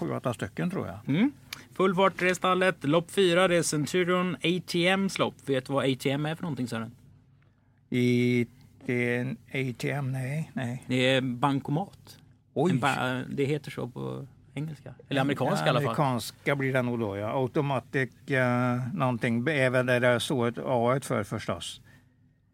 Sju, 0.00 0.10
åtta 0.10 0.34
stycken 0.34 0.70
tror 0.70 0.86
jag. 0.86 1.16
Mm. 1.16 1.32
Full 1.76 1.94
fart 1.94 2.22
i 2.22 2.34
stallet. 2.34 2.84
Lopp 2.84 3.10
fyra, 3.10 3.48
det 3.48 3.56
är 3.56 3.62
Centurion 3.62 4.36
ATMs 4.36 5.18
lopp. 5.18 5.34
Vet 5.46 5.66
du 5.66 5.72
vad 5.72 5.84
ATM 5.92 6.26
är 6.26 6.34
för 6.34 6.42
någonting 6.42 6.68
Sören? 6.68 6.92
I 7.90 8.46
det 8.86 9.16
är 9.16 9.20
en 9.20 9.36
ATM, 9.48 10.12
nej, 10.12 10.50
nej. 10.52 10.82
Det 10.86 10.94
är 11.10 11.20
bankomat. 11.20 12.18
Oj! 12.54 12.72
Ba- 12.72 13.22
det 13.28 13.44
heter 13.44 13.70
så 13.70 13.88
på 13.88 14.26
engelska. 14.54 14.94
Eller 15.08 15.20
amerikanska 15.20 15.66
i 15.66 15.68
alla 15.68 15.80
fall. 15.80 15.88
Amerikanska 15.88 16.56
blir 16.56 16.72
det 16.72 16.82
nog 16.82 17.00
då 17.00 17.16
ja. 17.16 17.40
Automatic 17.40 18.10
uh, 18.30 18.94
någonting 18.94 19.44
det 19.44 19.98
där 19.98 20.18
så 20.18 20.44
ett 20.44 20.58
A 20.64 20.98
för 21.02 21.24
förstås. 21.24 21.80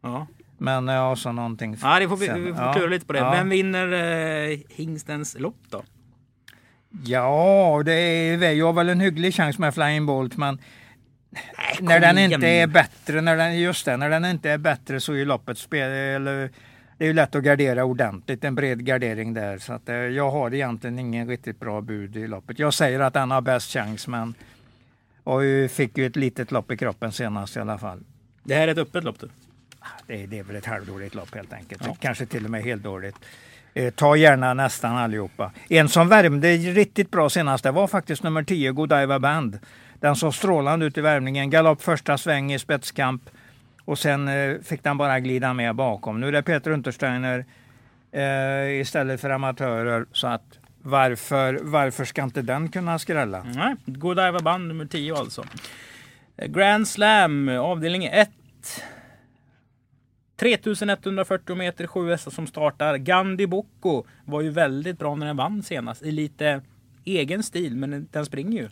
Ja. 0.03 0.27
Men 0.59 0.89
ja, 0.89 1.17
så 1.17 1.33
någonting. 1.33 1.77
Ja, 1.83 1.99
det 1.99 2.09
får 2.09 2.17
vi, 2.17 2.27
sen. 2.27 2.45
vi 2.45 2.53
får 2.53 2.63
Ja, 2.63 2.73
klura 2.73 2.87
lite 2.87 3.07
på 3.07 3.13
det. 3.13 3.19
ja. 3.19 3.31
Vem 3.31 3.49
vinner 3.49 3.93
eh, 3.93 4.59
hingstens 4.69 5.39
lopp 5.39 5.59
då? 5.71 5.83
Ja, 7.05 7.83
det 7.85 7.93
är, 7.93 8.53
jag 8.53 8.67
har 8.67 8.73
väl 8.73 8.89
en 8.89 9.01
hygglig 9.01 9.35
chans 9.35 9.59
med 9.59 9.75
Flying 9.75 10.07
Bolt, 10.07 10.37
men 10.37 10.59
när 11.81 12.01
den 12.01 12.19
igen 12.19 12.33
inte 12.33 12.49
är 12.49 12.67
bättre, 12.67 13.21
när 13.21 13.37
den, 13.37 13.61
just 13.61 13.85
det, 13.85 13.97
när 13.97 14.11
den 14.11 14.25
inte 14.25 14.51
är 14.51 14.59
bättre 14.59 15.01
så 15.01 15.13
är 15.15 15.25
loppet 15.25 15.59
spel, 15.59 15.91
eller, 15.91 16.51
det 17.01 17.05
är 17.05 17.07
ju 17.07 17.13
lätt 17.13 17.35
att 17.35 17.43
gardera 17.43 17.85
ordentligt, 17.85 18.45
en 18.45 18.55
bred 18.55 18.85
gardering 18.85 19.35
där. 19.35 19.59
Så 19.59 19.73
att, 19.73 19.89
eh, 19.89 19.95
jag 19.95 20.31
har 20.31 20.55
egentligen 20.55 20.99
ingen 20.99 21.29
riktigt 21.29 21.61
bra 21.61 21.81
bud 21.81 22.17
i 22.17 22.27
loppet. 22.27 22.59
Jag 22.59 22.75
säger 22.75 23.01
att 23.01 23.15
den 23.15 23.31
har 23.31 23.41
bäst 23.41 23.73
chans, 23.73 24.09
men 24.09 24.35
och 25.25 25.41
fick 25.71 25.99
ju 25.99 26.07
ett 26.07 26.17
litet 26.17 26.51
lopp 26.51 26.71
i 26.71 26.77
kroppen 26.77 27.13
senast 27.13 27.57
i 27.57 27.61
alla 27.61 27.79
fall. 27.79 28.01
Det 28.43 28.55
här 28.55 28.69
är 28.69 28.73
ett 28.73 28.79
öppet 28.79 29.05
lopp 29.05 29.21
du. 29.21 29.29
Det 30.07 30.23
är, 30.23 30.27
det 30.27 30.39
är 30.39 30.43
väl 30.43 30.57
ett 30.57 30.67
halvdåligt 30.67 31.15
lopp 31.15 31.35
helt 31.35 31.53
enkelt. 31.53 31.83
Ja. 31.87 31.97
Kanske 32.01 32.27
till 32.27 32.45
och 32.45 32.51
med 32.51 32.63
helt 32.63 32.83
dåligt. 32.83 33.17
Eh, 33.75 33.91
ta 33.91 34.17
gärna 34.17 34.55
nästan 34.55 34.97
allihopa. 34.97 35.53
En 35.69 35.89
som 35.89 36.09
värmde 36.09 36.57
riktigt 36.57 37.11
bra 37.11 37.31
senast 37.31 37.65
det 37.65 37.71
var 37.71 37.87
faktiskt 37.87 38.23
nummer 38.23 38.43
10, 38.43 38.73
Godiva 38.73 39.19
Band. 39.19 39.59
Den 40.01 40.17
såg 40.17 40.35
strålande 40.35 40.87
ut 40.87 40.99
i 40.99 41.01
värmningen. 41.01 41.51
Galopp 41.51 41.83
första 41.83 42.19
sväng 42.19 42.53
i 42.53 42.59
spetskamp. 42.59 43.23
Och 43.91 43.99
sen 43.99 44.29
eh, 44.29 44.59
fick 44.63 44.83
den 44.83 44.99
bara 44.99 45.21
glida 45.21 45.55
med 45.55 45.75
bakom. 45.75 46.21
Nu 46.21 46.29
är 46.29 46.33
det 46.33 46.43
Peter 46.43 46.71
Untersteiner 46.71 47.45
eh, 48.13 48.81
istället 48.81 49.21
för 49.21 49.31
amatörer. 49.31 50.07
Så 50.13 50.27
att 50.27 50.59
varför, 50.83 51.59
varför 51.63 52.05
ska 52.05 52.23
inte 52.23 52.43
den 52.43 52.69
kunna 52.69 52.99
skrälla? 52.99 53.43
Nej, 53.43 53.77
Godiva 53.87 54.39
band 54.39 54.69
nummer 54.69 54.85
10 54.85 55.17
alltså. 55.17 55.45
Eh, 56.37 56.49
Grand 56.49 56.89
Slam, 56.89 57.49
avdelning 57.49 58.05
1. 58.05 58.31
3140 60.37 61.57
meter, 61.57 61.87
7 61.87 62.11
hästar 62.11 62.31
som 62.31 62.47
startar. 62.47 62.97
Gandhi 62.97 63.47
Bocco 63.47 64.05
var 64.25 64.41
ju 64.41 64.51
väldigt 64.51 64.99
bra 64.99 65.15
när 65.15 65.27
den 65.27 65.37
vann 65.37 65.63
senast. 65.63 66.03
I 66.03 66.11
lite 66.11 66.61
egen 67.05 67.43
stil, 67.43 67.77
men 67.77 68.09
den 68.11 68.27
springer 68.27 68.63
ju. 68.63 68.69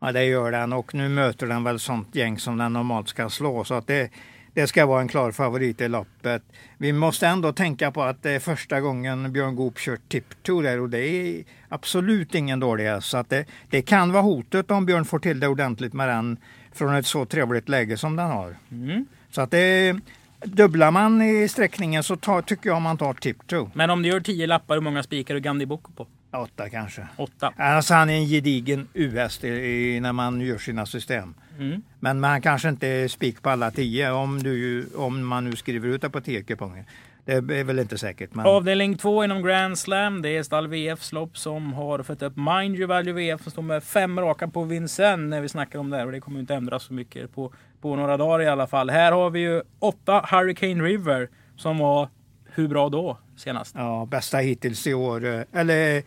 Ja, 0.00 0.12
det 0.12 0.24
gör 0.24 0.52
den 0.52 0.72
och 0.72 0.94
nu 0.94 1.08
möter 1.08 1.46
den 1.46 1.64
väl 1.64 1.78
sånt 1.78 2.14
gäng 2.14 2.38
som 2.38 2.58
den 2.58 2.72
normalt 2.72 3.08
ska 3.08 3.30
slå. 3.30 3.64
Så 3.64 3.74
att 3.74 3.86
det, 3.86 4.10
det 4.56 4.66
ska 4.66 4.86
vara 4.86 5.00
en 5.00 5.08
klar 5.08 5.32
favorit 5.32 5.80
i 5.80 5.88
loppet. 5.88 6.42
Vi 6.78 6.92
måste 6.92 7.26
ändå 7.26 7.52
tänka 7.52 7.90
på 7.90 8.02
att 8.02 8.22
det 8.22 8.30
är 8.30 8.38
första 8.38 8.80
gången 8.80 9.32
Björn 9.32 9.56
Goop 9.56 9.78
kört 9.78 10.08
Tiptoe 10.08 10.62
där 10.62 10.80
och 10.80 10.90
det 10.90 10.98
är 10.98 11.44
absolut 11.68 12.34
ingen 12.34 12.60
dålig 12.60 12.84
häst. 12.84 13.08
Så 13.08 13.16
att 13.16 13.30
det, 13.30 13.44
det 13.70 13.82
kan 13.82 14.12
vara 14.12 14.22
hotet 14.22 14.70
om 14.70 14.86
Björn 14.86 15.04
får 15.04 15.18
till 15.18 15.40
det 15.40 15.48
ordentligt 15.48 15.92
med 15.92 16.08
den 16.08 16.36
från 16.72 16.94
ett 16.94 17.06
så 17.06 17.24
trevligt 17.24 17.68
läge 17.68 17.96
som 17.96 18.16
den 18.16 18.26
har. 18.26 18.56
Mm. 18.70 19.06
Så 19.30 19.40
att 19.40 19.50
det 19.50 19.96
Dubblar 20.44 20.90
man 20.90 21.22
i 21.22 21.48
sträckningen 21.48 22.02
så 22.02 22.16
tar, 22.16 22.42
tycker 22.42 22.70
jag 22.70 22.82
man 22.82 22.96
tar 22.96 23.14
Tiptoe. 23.14 23.70
Men 23.74 23.90
om 23.90 24.02
du 24.02 24.08
gör 24.08 24.20
10 24.20 24.46
lappar, 24.46 24.74
hur 24.74 24.82
många 24.82 25.02
spikar 25.02 25.34
du 25.34 25.40
Gandhi 25.40 25.66
Bocco 25.66 25.92
på? 25.92 26.06
Åtta 26.38 26.68
kanske. 26.70 27.06
8. 27.16 27.52
Alltså 27.56 27.94
han 27.94 28.10
är 28.10 28.14
en 28.14 28.26
gedigen 28.26 28.88
i- 28.94 30.00
när 30.00 30.12
man 30.12 30.40
gör 30.40 30.58
sina 30.58 30.86
system. 30.86 31.34
Mm. 31.58 31.82
Men 32.00 32.20
man 32.20 32.42
kanske 32.42 32.68
inte 32.68 32.88
är 32.88 33.08
spik 33.08 33.42
på 33.42 33.50
alla 33.50 33.70
tio 33.70 34.10
om, 34.10 34.42
du, 34.42 34.88
om 34.96 35.26
man 35.26 35.44
nu 35.44 35.56
skriver 35.56 35.88
ut 35.88 36.04
apotekkuponger. 36.04 36.84
Det 37.24 37.32
är 37.32 37.64
väl 37.64 37.78
inte 37.78 37.98
säkert. 37.98 38.34
Men... 38.34 38.46
Avdelning 38.46 38.96
2 38.98 39.24
inom 39.24 39.42
Grand 39.42 39.78
Slam. 39.78 40.22
Det 40.22 40.36
är 40.36 40.42
stall 40.42 40.68
VFs 40.68 41.12
lopp 41.12 41.38
som 41.38 41.72
har 41.72 42.02
fått 42.02 42.22
upp 42.22 42.36
Mind 42.36 42.76
You 42.76 42.86
Value 42.86 43.12
VF 43.12 43.42
som 43.42 43.52
står 43.52 43.62
med 43.62 43.84
fem 43.84 44.20
raka 44.20 44.48
på 44.48 44.64
Vincennes 44.64 45.30
när 45.30 45.40
vi 45.40 45.48
snackar 45.48 45.78
om 45.78 45.90
det 45.90 45.96
här. 45.96 46.06
Och 46.06 46.12
det 46.12 46.20
kommer 46.20 46.40
inte 46.40 46.54
ändras 46.54 46.82
så 46.82 46.92
mycket 46.92 47.34
på, 47.34 47.52
på 47.80 47.96
några 47.96 48.16
dagar 48.16 48.42
i 48.44 48.48
alla 48.48 48.66
fall. 48.66 48.90
Här 48.90 49.12
har 49.12 49.30
vi 49.30 49.40
ju 49.40 49.62
åtta 49.78 50.24
Hurricane 50.30 50.82
River 50.84 51.28
som 51.56 51.78
var 51.78 52.08
hur 52.54 52.68
bra 52.68 52.88
då 52.88 53.18
senast? 53.36 53.74
Ja, 53.78 54.08
bästa 54.10 54.38
hittills 54.38 54.86
i 54.86 54.94
år. 54.94 55.24
eh, 55.24 55.40
Eller 55.52 56.02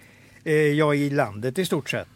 ja, 0.78 0.94
i 0.94 1.10
landet 1.10 1.58
i 1.60 1.66
stort 1.66 1.90
sett. 1.90 2.08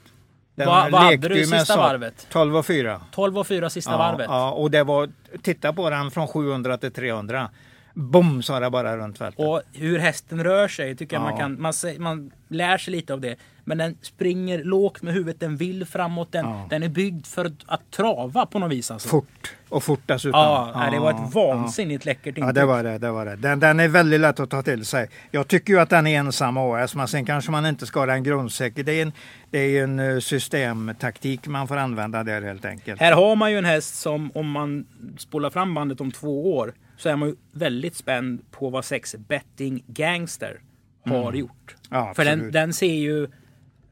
Den 0.56 0.68
Vad- 0.68 0.92
vad 0.92 1.02
hade 1.02 1.28
du 1.28 1.36
sista 1.46 1.66
så- 1.66 1.78
varvet? 1.78 2.28
12 2.32 2.58
och 2.58 2.66
4. 2.66 3.02
12 3.12 3.38
och 3.38 3.48
4 3.48 3.70
sista 3.70 3.92
Ja, 3.92 3.98
varvet. 3.98 4.26
ja, 4.30 4.52
och 4.52 4.72
det 4.72 4.84
var, 4.84 5.10
titta 5.42 5.74
på 5.74 5.90
den 5.90 6.12
från 6.12 6.28
700 6.28 6.78
till 6.78 6.92
300. 6.92 7.50
Bom 7.94 8.44
sa 8.44 8.60
det 8.60 8.70
bara 8.70 8.98
runt 8.98 9.18
fältet. 9.18 9.46
Och 9.46 9.62
hur 9.74 10.00
hästen 10.00 10.44
rör 10.44 10.68
sig 10.68 10.96
tycker 10.96 11.16
jag 11.16 11.24
Ja. 11.26 11.30
man 11.30 11.38
kan, 11.40 11.62
man, 11.62 11.74
man 12.00 12.32
lär 12.48 12.78
sig 12.78 12.92
lite 12.92 13.14
av 13.14 13.22
det. 13.22 13.36
Men 13.66 13.78
den 13.78 13.98
springer 14.02 14.64
lågt 14.64 15.02
med 15.02 15.14
huvudet, 15.14 15.40
den 15.40 15.58
vill 15.58 15.86
framåt, 15.86 16.32
den, 16.32 16.46
Ja. 16.46 16.68
den 16.70 16.84
är 16.84 16.90
byggd 16.90 17.26
för 17.26 17.52
att, 17.66 17.92
trava 17.92 18.46
på 18.46 18.60
något 18.60 18.72
vis. 18.72 18.92
Alltså. 18.92 19.10
Fort. 19.10 19.54
Och 19.70 19.84
fort 19.84 20.00
dessutom. 20.06 20.40
Ja, 20.40 20.72
nej, 20.76 20.92
det 20.92 21.00
var 21.00 21.12
Ja, 21.12 21.26
ett 21.28 21.36
vansinnigt 21.36 22.06
läckert 22.06 22.26
intryck. 22.28 22.46
Ja, 22.46 22.52
det 22.52 22.66
var 22.66 22.84
det. 22.84 22.98
det, 22.98 23.12
var 23.12 23.26
det. 23.26 23.36
Den, 23.36 23.60
den 23.60 23.80
är 23.80 23.88
väldigt 23.88 24.20
lätt 24.20 24.40
att 24.40 24.50
ta 24.50 24.62
till 24.62 24.86
sig. 24.86 25.10
Jag 25.32 25.48
tycker 25.48 25.74
ju 25.74 25.80
att 25.80 25.90
den 25.90 26.08
är 26.08 26.20
ensam 26.20 26.58
AS, 26.58 26.96
men 26.96 27.08
sen 27.08 27.26
kanske 27.26 27.52
man 27.52 27.66
inte 27.66 27.86
ska 27.86 28.00
ha 28.00 28.06
den 28.06 28.24
grundsäker. 28.24 28.84
Det 28.84 28.92
är 29.00 29.02
en, 29.02 29.12
det 29.52 29.60
är 29.60 29.84
en 29.84 30.00
eh, 30.00 30.20
systemtaktik 30.20 31.48
man 31.48 31.68
får 31.68 31.78
använda 31.78 32.24
där 32.24 32.42
helt 32.42 32.66
enkelt. 32.66 33.02
Här 33.02 33.12
har 33.12 33.36
man 33.36 33.52
ju 33.52 33.58
en 33.58 33.66
häst 33.66 33.96
som 33.96 34.32
om 34.36 34.52
man 34.52 34.86
spolar 35.18 35.50
fram 35.50 35.74
bandet 35.74 36.02
om 36.02 36.12
två 36.12 36.56
år 36.58 36.74
så 37.04 37.10
är 37.10 37.16
man 37.16 37.30
ju 37.30 37.36
väldigt 37.52 37.96
spänd 37.96 38.52
på 38.52 38.70
vad 38.70 38.86
sex 38.86 39.16
Betting 39.28 39.84
Gangster 39.88 40.62
har 41.06 41.34
gjort. 41.34 41.76
Mm. 41.92 42.04
Ja, 42.06 42.14
För 42.14 42.26
den, 42.26 42.52
den 42.52 42.74
ser 42.74 42.94
ju 42.94 43.28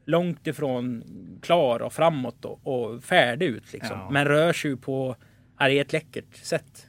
långt 0.04 0.46
ifrån 0.46 1.04
klar 1.42 1.82
och 1.82 1.92
framåt 1.92 2.44
och, 2.44 2.60
och 2.66 3.04
färdig 3.04 3.46
ut. 3.46 3.72
Liksom. 3.72 3.98
Ja. 3.98 4.10
Men 4.10 4.24
rör 4.24 4.52
sig 4.52 4.70
ju 4.70 4.76
på 4.76 5.16
ja, 5.58 5.68
det 5.68 5.72
är 5.74 5.80
ett 5.80 5.92
läckert 5.92 6.36
sätt. 6.36 6.86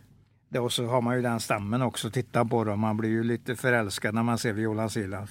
Det- 0.49 0.59
Och 0.59 0.71
så 0.71 0.85
har 0.85 1.01
man 1.01 1.15
ju 1.15 1.21
den 1.21 1.39
stammen 1.39 1.81
också. 1.81 2.09
Titta 2.11 2.45
på 2.45 2.63
dem. 2.63 2.79
Man 2.79 2.97
blir 2.97 3.09
ju 3.09 3.23
lite 3.23 3.55
förälskad 3.55 4.15
när 4.15 4.23
man 4.23 4.37
ser 4.37 4.53
Viola 4.53 4.89
Silas. 4.89 5.29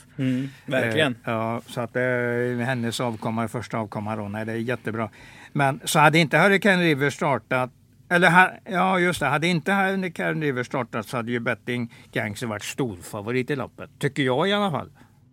verkligen. 0.66 1.12
Eh, 1.12 1.18
ja, 1.25 1.61
så 1.66 1.80
att 1.80 1.96
är 1.96 2.61
hennes 2.62 3.00
avkomma, 3.00 3.49
första 3.49 3.78
avkomma 3.78 4.16
då. 4.16 4.28
Nej, 4.28 4.46
det 4.46 4.52
är 4.52 4.56
jättebra. 4.56 5.11
Men 5.52 5.80
så 5.84 5.99
hade 5.99 6.18
inte 6.18 6.38
Hurricane 6.38 6.82
River 6.82 7.11
startat 7.11 7.70
eller 8.14 8.59
ja, 8.64 8.99
just 8.99 9.21
det. 9.21 9.26
Hade 9.26 9.47
inte 9.47 9.73
Hurricane 9.73 10.47
River 10.47 10.62
startat 10.62 11.07
så 11.09 11.16
hade 11.16 11.33
ju 11.33 11.40
Betting 11.40 11.92
Gangster 12.12 12.47
varit 12.47 12.64
storfavorit 12.64 13.50
i 13.50 13.57
loppet. 13.57 13.90
Tycker 13.99 14.23
jag 14.23 14.49
i 14.49 14.52
alla 14.52 14.71
fall. 14.71 14.90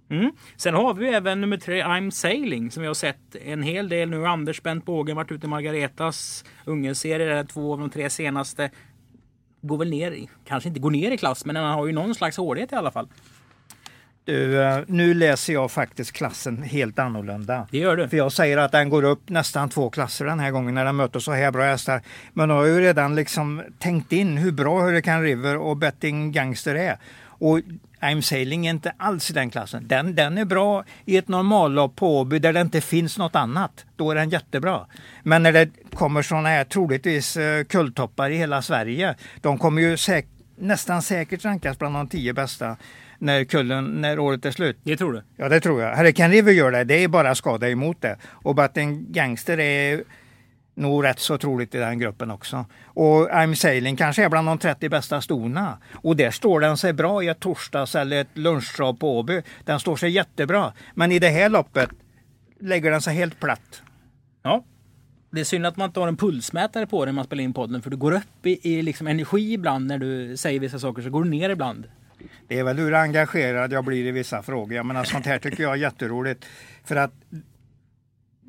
Mm. 0.10 0.32
Sen 0.58 0.74
har 0.74 0.94
vi 0.94 1.06
ju 1.08 1.12
även 1.14 1.42
nummer 1.42 1.58
tre, 1.58 1.84
I'm 1.84 2.10
Sailing, 2.10 2.72
som 2.72 2.82
vi 2.82 2.88
har 2.88 2.94
sett 2.94 3.36
en 3.46 3.64
hel 3.64 3.90
del 3.90 4.10
nu. 4.10 4.26
Anders 4.26 4.58
spänt 4.58 4.86
bågen, 4.86 5.16
varit 5.16 5.32
ute 5.32 5.46
i 5.48 5.50
Margaretas 5.50 6.46
ungelserie, 6.66 7.26
där 7.28 7.44
två 7.44 7.74
av 7.74 7.80
de 7.80 7.90
tre 7.90 8.10
senaste. 8.10 8.72
Går 9.62 9.78
väl 9.78 9.90
ner, 9.90 10.12
i- 10.12 10.30
kanske 10.46 10.70
inte 10.70 10.80
går 10.80 10.92
ner 10.92 11.12
i 11.12 11.18
klass, 11.18 11.46
men 11.46 11.56
han 11.56 11.66
har 11.74 11.86
ju 11.88 11.94
någon 11.94 12.16
slags 12.16 12.38
hårdhet 12.38 12.72
i 12.72 12.76
alla 12.76 12.92
fall. 12.92 13.08
Du, 14.30 14.62
eh, 14.62 14.80
nu 14.88 15.14
läser 15.14 15.54
jag 15.54 15.72
faktiskt 15.72 16.12
klassen 16.12 16.64
helt 16.64 17.00
annorlunda. 17.00 17.68
Det 17.72 17.78
gör 17.78 17.98
du. 17.98 18.10
För 18.10 18.18
jag 18.18 18.32
säger 18.32 18.58
att 18.58 18.72
den 18.72 18.90
går 18.90 19.04
upp 19.04 19.30
nästan 19.30 19.70
två 19.70 19.90
klasser 19.90 20.26
den 20.26 20.40
här 20.40 20.52
gången 20.52 20.76
när 20.76 20.86
den 20.86 20.96
möter 20.96 21.20
så 21.20 21.32
här 21.32 21.52
bra 21.52 21.64
hästar. 21.64 22.02
Men 22.34 22.50
jag 22.50 22.58
har 22.58 22.66
ju 22.66 22.80
redan 22.82 23.16
liksom 23.16 23.62
tänkt 23.80 24.12
in 24.12 24.38
hur 24.38 24.52
bra 24.52 24.82
Hurricane 24.82 25.24
River 25.24 25.58
och 25.58 25.78
Betting 25.78 26.32
Gangster 26.32 26.76
är. 26.76 26.98
Och 27.22 27.60
I'm 28.02 28.22
Sailing 28.22 28.68
är 28.68 28.70
inte 28.70 28.94
alls 28.98 29.30
i 29.30 29.34
den 29.34 29.50
klassen. 29.50 29.88
Den, 29.88 30.16
den 30.16 30.38
är 30.38 30.46
bra 30.46 30.84
i 31.06 31.18
ett 31.18 31.28
normallopp 31.28 31.96
på 31.96 32.20
Åby 32.20 32.40
där 32.40 32.54
det 32.54 32.62
inte 32.62 32.82
finns 32.82 33.18
något 33.18 33.36
annat. 33.36 33.86
Då 33.96 34.12
är 34.12 34.16
den 34.16 34.30
jättebra. 34.30 34.86
Men 35.24 35.44
när 35.44 35.52
det 35.52 35.70
kommer 35.94 36.22
sådana 36.22 36.50
här 36.50 36.64
troligtvis 36.64 37.38
eh, 37.38 37.64
kulltoppar 37.64 38.30
i 38.30 38.38
hela 38.38 38.62
Sverige. 38.62 39.16
De 39.42 39.58
kommer 39.58 39.82
ju 39.82 39.98
säk 39.98 40.28
nästan 40.60 41.02
säkert 41.02 41.46
rankas 41.46 41.80
bland 41.80 41.96
de 41.96 42.08
tio 42.08 42.34
bästa 42.34 42.78
när, 43.20 43.44
kullen, 43.44 44.02
när 44.02 44.20
året 44.20 44.46
är 44.46 44.52
slut. 44.52 44.78
Det 44.84 44.98
tror 44.98 45.14
du? 45.14 45.24
Ja, 45.36 45.50
det 45.50 45.60
tror 45.60 45.82
jag. 45.82 45.96
Hurricane 45.96 46.34
River 46.34 46.52
gör 46.52 46.72
det. 46.72 46.84
Det 46.84 47.04
är 47.04 47.08
bara 47.08 47.36
skada 47.36 47.70
emot 47.70 48.02
det. 48.02 48.18
Och 48.26 48.56
Batten 48.56 49.12
Gangster 49.12 49.60
är 49.60 50.04
nog 50.76 51.04
rätt 51.04 51.20
så 51.20 51.38
troligt 51.38 51.76
i 51.76 51.78
den 51.78 52.00
gruppen 52.00 52.32
också. 52.32 52.66
Och 52.86 53.30
I'm 53.30 53.54
Sailing 53.54 53.96
kanske 53.96 54.24
är 54.24 54.30
bland 54.30 54.48
de 54.48 54.58
30 54.58 54.90
bästa 54.90 55.22
stona. 55.22 55.78
Och 55.94 56.16
där 56.16 56.32
står 56.32 56.60
den 56.60 56.78
sig 56.78 56.94
bra 56.94 57.24
i 57.24 57.28
ett 57.28 57.40
torsdags 57.40 57.96
eller 57.96 58.22
ett 58.22 58.38
lunchtrav 58.38 58.94
på 58.94 59.20
Åby. 59.20 59.42
Den 59.66 59.80
står 59.80 59.96
sig 59.96 60.10
jättebra. 60.12 60.74
Men 60.94 61.12
i 61.12 61.20
det 61.20 61.30
här 61.30 61.50
loppet 61.50 61.90
lägger 62.60 62.92
den 62.92 63.02
sig 63.02 63.16
helt 63.16 63.40
platt. 63.40 63.82
Ja. 64.44 64.64
Det 65.32 65.40
är 65.40 65.46
synd 65.46 65.66
att 65.66 65.78
man 65.78 65.90
inte 65.90 66.00
har 66.00 66.08
en 66.08 66.18
pulsmätare 66.18 66.88
på 66.88 67.06
dig 67.06 67.14
när 67.14 67.16
man 67.16 67.26
spelar 67.26 67.44
in 67.44 67.54
podden, 67.54 67.82
för 67.82 67.90
du 67.90 67.98
går 67.98 68.12
upp 68.12 68.46
i, 68.46 68.74
i 68.74 68.82
liksom 68.82 69.08
energi 69.08 69.54
ibland 69.54 69.88
när 69.88 69.98
du 69.98 70.38
säger 70.38 70.60
vissa 70.60 70.80
saker, 70.80 71.02
så 71.02 71.10
går 71.10 71.24
du 71.24 71.30
ner 71.30 71.50
ibland. 71.50 71.88
Det 72.48 72.60
är 72.60 72.64
väl 72.64 72.78
hur 72.78 72.94
engagerad 72.94 73.72
jag 73.72 73.86
blir 73.86 74.06
i 74.06 74.12
vissa 74.12 74.44
frågor. 74.44 74.74
Jag 74.74 74.86
menar, 74.86 75.00
alltså, 75.00 75.14
sånt 75.14 75.26
här 75.26 75.40
tycker 75.40 75.64
jag 75.64 75.74
är 75.74 75.78
jätteroligt. 75.78 76.46
För 76.84 76.96
att 76.96 77.14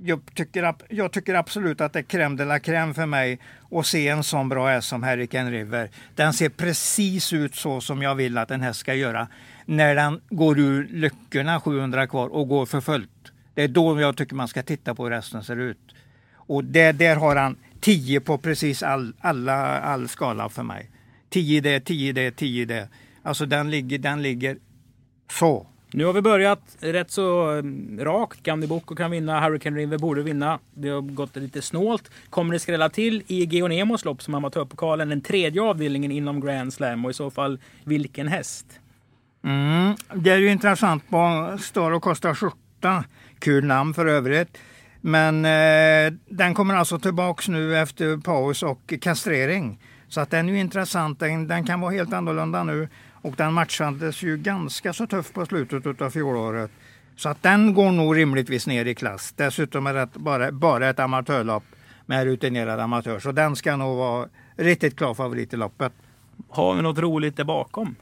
jag 0.02 0.20
tycker, 0.34 0.74
jag 0.88 1.12
tycker 1.12 1.34
absolut 1.34 1.80
att 1.80 1.92
det 1.92 1.98
är 1.98 2.02
crème 2.02 2.36
de 2.36 2.44
la 2.44 2.58
crème 2.58 2.94
för 2.94 3.06
mig 3.06 3.38
att 3.70 3.86
se 3.86 4.08
en 4.08 4.24
sån 4.24 4.48
bra 4.48 4.68
häst 4.68 4.88
som 4.88 5.02
Hurricane 5.02 5.50
River. 5.50 5.90
Den 6.14 6.32
ser 6.32 6.48
precis 6.48 7.32
ut 7.32 7.54
så 7.54 7.80
som 7.80 8.02
jag 8.02 8.14
vill 8.14 8.38
att 8.38 8.48
den 8.48 8.60
här 8.60 8.72
ska 8.72 8.94
göra. 8.94 9.28
När 9.66 9.94
den 9.94 10.20
går 10.30 10.58
ur 10.58 10.88
luckorna 10.88 11.60
700 11.60 12.06
kvar 12.06 12.28
och 12.28 12.48
går 12.48 12.66
för 12.66 12.80
fullt. 12.80 13.32
Det 13.54 13.62
är 13.62 13.68
då 13.68 14.00
jag 14.00 14.16
tycker 14.16 14.34
man 14.34 14.48
ska 14.48 14.62
titta 14.62 14.94
på 14.94 15.04
hur 15.04 15.10
resten 15.10 15.44
ser 15.44 15.56
ut. 15.56 15.94
Och 16.34 16.64
det, 16.64 16.92
där 16.92 17.16
har 17.16 17.36
han 17.36 17.56
10 17.80 18.20
på 18.20 18.38
precis 18.38 18.82
all, 18.82 19.12
alla, 19.20 19.80
all 19.80 20.08
skala 20.08 20.48
för 20.48 20.62
mig. 20.62 20.90
10 21.28 21.60
det, 21.60 21.80
10 21.80 22.12
det, 22.12 22.30
10 22.30 22.64
det. 22.64 22.88
Alltså 23.22 23.46
den 23.46 23.70
ligger, 23.70 23.98
den 23.98 24.22
ligger 24.22 24.56
så. 25.30 25.66
Nu 25.92 26.04
har 26.04 26.12
vi 26.12 26.22
börjat 26.22 26.76
rätt 26.80 27.10
så 27.10 27.50
mm, 27.50 28.00
rakt. 28.04 28.42
Gamli 28.42 28.66
Boko 28.66 28.94
kan 28.94 29.10
vinna, 29.10 29.40
Hurricane 29.40 29.76
River 29.76 29.98
borde 29.98 30.22
vinna. 30.22 30.58
Det 30.74 30.88
har 30.88 31.00
gått 31.00 31.36
lite 31.36 31.62
snålt. 31.62 32.10
Kommer 32.30 32.52
det 32.52 32.58
skrälla 32.58 32.88
till 32.88 33.22
i 33.26 33.44
Geonemos 33.44 34.04
lopp 34.04 34.22
som 34.22 34.34
amatörpokalen, 34.34 35.08
den 35.08 35.20
tredje 35.20 35.62
avdelningen 35.62 36.10
inom 36.10 36.40
Grand 36.40 36.72
Slam 36.72 37.04
och 37.04 37.10
i 37.10 37.14
så 37.14 37.30
fall 37.30 37.58
vilken 37.84 38.28
häst? 38.28 38.66
Mm, 39.44 39.94
det 40.14 40.30
är 40.30 40.38
ju 40.38 40.50
intressant 40.50 41.10
på 41.10 41.56
Star 41.60 41.90
och 41.90 42.02
Costa 42.02 42.34
skjorta. 42.34 43.04
Kul 43.38 43.64
namn 43.64 43.94
för 43.94 44.06
övrigt. 44.06 44.58
Men 45.00 45.44
eh, 45.44 46.18
den 46.28 46.54
kommer 46.54 46.74
alltså 46.74 46.98
tillbaks 46.98 47.48
nu 47.48 47.78
efter 47.78 48.16
paus 48.16 48.62
och 48.62 48.94
kastrering. 49.00 49.78
Så 50.08 50.20
att 50.20 50.30
den 50.30 50.48
är 50.48 50.52
ju 50.52 50.60
intressant. 50.60 51.20
Den, 51.20 51.48
den 51.48 51.66
kan 51.66 51.80
vara 51.80 51.92
helt 51.92 52.12
annorlunda 52.12 52.64
nu. 52.64 52.88
Och 53.22 53.34
den 53.36 53.52
matchades 53.52 54.22
ju 54.22 54.36
ganska 54.36 54.92
så 54.92 55.06
tufft 55.06 55.34
på 55.34 55.46
slutet 55.46 56.00
av 56.00 56.10
fjolåret. 56.10 56.70
Så 57.16 57.28
att 57.28 57.42
den 57.42 57.74
går 57.74 57.92
nog 57.92 58.16
rimligtvis 58.16 58.66
ner 58.66 58.84
i 58.84 58.94
klass. 58.94 59.32
Dessutom 59.36 59.86
är 59.86 59.94
det 59.94 60.08
bara, 60.14 60.52
bara 60.52 60.88
ett 60.88 60.98
amatörlopp 60.98 61.64
med 62.06 62.24
rutinerad 62.24 62.80
amatör. 62.80 63.18
Så 63.18 63.32
den 63.32 63.56
ska 63.56 63.76
nog 63.76 63.96
vara 63.96 64.28
riktigt 64.56 64.96
klar 64.96 65.14
favorit 65.14 65.54
i 65.54 65.56
loppet. 65.56 65.92
Har 66.48 66.74
vi 66.74 66.82
något 66.82 66.98
roligt 66.98 67.36
där 67.36 67.44
bakom? 67.44 67.96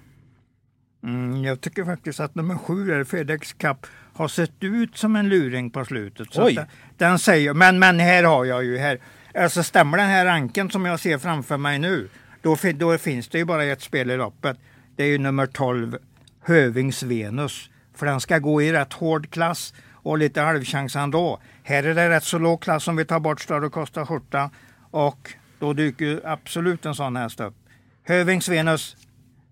Mm, 1.03 1.45
jag 1.45 1.61
tycker 1.61 1.85
faktiskt 1.85 2.21
att 2.21 2.35
nummer 2.35 2.55
sju, 2.55 2.93
är 2.93 3.05
Fedex 3.05 3.53
Cup, 3.53 3.87
har 4.15 4.29
sett 4.29 4.53
ut 4.61 4.97
som 4.97 5.17
en 5.17 5.29
luring 5.29 5.71
på 5.71 5.85
slutet. 5.85 6.33
Så 6.33 6.45
Oj. 6.45 6.55
Den, 6.55 6.67
den 6.97 7.19
säger, 7.19 7.55
men, 7.55 7.79
men 7.79 8.01
här 8.01 8.25
har 8.25 8.45
jag 8.45 8.65
ju 8.65 8.79
här. 8.79 8.99
Alltså 9.35 9.63
stämmer 9.63 9.99
den 9.99 10.09
här 10.09 10.25
ranken 10.25 10.71
som 10.71 10.85
jag 10.85 11.01
ser 11.01 11.19
framför 11.19 11.57
mig 11.57 11.79
nu, 11.79 12.09
då, 12.43 12.57
då 12.75 12.99
finns 12.99 13.29
det 13.29 13.39
ju 13.39 13.45
bara 13.45 13.65
ett 13.65 13.83
spel 13.83 14.11
i 14.11 14.17
loppet. 14.17 14.59
Det 14.99 15.05
är 15.05 15.09
ju 15.09 15.19
nummer 15.19 15.47
12, 15.47 15.99
Hövings 16.41 17.03
Venus. 17.03 17.71
För 17.95 18.07
den 18.07 18.21
ska 18.21 18.39
gå 18.39 18.63
i 18.63 18.73
rätt 18.73 18.93
hård 18.93 19.31
klass 19.31 19.75
och 19.93 20.19
lite 20.19 20.41
halvchans 20.41 20.97
ändå. 20.97 21.41
Här 21.63 21.83
är 21.83 21.95
det 21.95 22.11
rätt 22.11 22.25
så 22.25 22.39
låg 22.39 22.63
klass 22.63 22.89
om 22.89 22.97
vi 22.97 23.05
tar 23.05 23.21
bort 23.21 23.41
Större 23.41 23.69
Costa 23.69 24.07
skjorta 24.07 24.51
och 24.91 25.33
då 25.59 25.73
dyker 25.73 26.21
absolut 26.25 26.87
en 26.87 26.95
sån 26.95 27.17
häst 27.17 27.41
upp. 27.41 27.55
Hövings 28.05 28.49
Venus, 28.49 28.97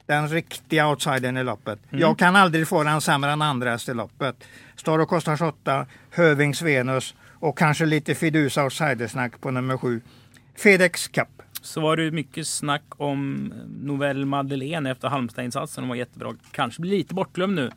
den 0.07 0.29
riktiga 0.29 0.89
outsidern 0.89 1.37
i 1.37 1.45
loppet. 1.45 1.79
Jag 1.91 2.19
kan 2.19 2.37
aldrig 2.37 2.69
få 2.69 2.83
den 2.83 3.01
sämre 3.01 3.33
än 3.33 3.43
andra 3.43 3.71
häst 3.71 3.89
i 3.89 3.95
loppet. 3.95 4.45
Och 4.87 5.09
kostar 5.09 5.37
28, 5.37 5.87
Hövings 6.11 6.63
Venus 6.63 7.15
och 7.33 7.59
kanske 7.59 7.87
lite 7.87 8.15
Fidusa 8.15 8.65
outsidersnack 8.65 9.41
på 9.41 9.51
nummer 9.51 9.79
7. 9.79 10.01
Fedex 10.57 11.09
Cup. 11.09 11.43
Så 11.67 11.81
var 11.81 11.97
det 11.97 12.11
mycket 12.11 12.47
snack 12.47 12.83
om 12.97 13.53
eh, 13.53 13.59
Novell 13.87 14.25
Madeleine 14.25 14.91
efter 14.91 15.09
Halmstad-insatsen. 15.09 15.83
Hon 15.85 15.89
var 15.89 15.97
jättebra. 15.97 16.35
Kanske 16.53 16.81
blir 16.83 16.91
lite 16.91 17.15
bortglömd 17.15 17.55
nu. 17.55 17.71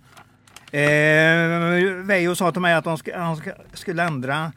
Eh, 0.79 1.93
Veijo 2.05 2.35
sa 2.35 2.51
till 2.51 2.61
mig 2.61 2.73
att 2.73 2.85
han, 2.85 2.95
sk- 2.97 3.17
han 3.17 3.35
sk- 3.35 3.53
skulle 3.73 4.03
ändra 4.03 4.51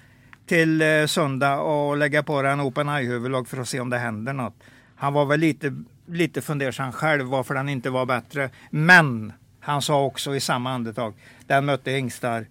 till 0.46 0.82
eh, 0.82 1.06
söndag 1.06 1.60
och 1.60 1.96
lägga 1.96 2.22
på 2.22 2.42
den 2.42 2.60
Open 2.60 2.88
Eye-huvudlag 2.88 3.48
för 3.48 3.60
att 3.60 3.68
se 3.68 3.80
om 3.80 3.90
det 3.90 3.98
händer 3.98 4.32
något. 4.32 4.54
Han 4.96 5.12
var 5.12 5.24
väl 5.24 5.40
lite, 5.40 5.82
lite 6.06 6.40
fundersam 6.42 6.92
själv 6.92 7.24
varför 7.26 7.54
den 7.54 7.68
inte 7.68 7.90
var 7.90 8.06
bättre. 8.06 8.50
Men 8.70 9.32
han 9.60 9.82
sa 9.82 10.04
också 10.04 10.34
i 10.36 10.40
samma 10.40 10.72
andetag, 10.72 11.14
den 11.46 11.64
mötte 11.64 11.90
hingstar 11.90 12.46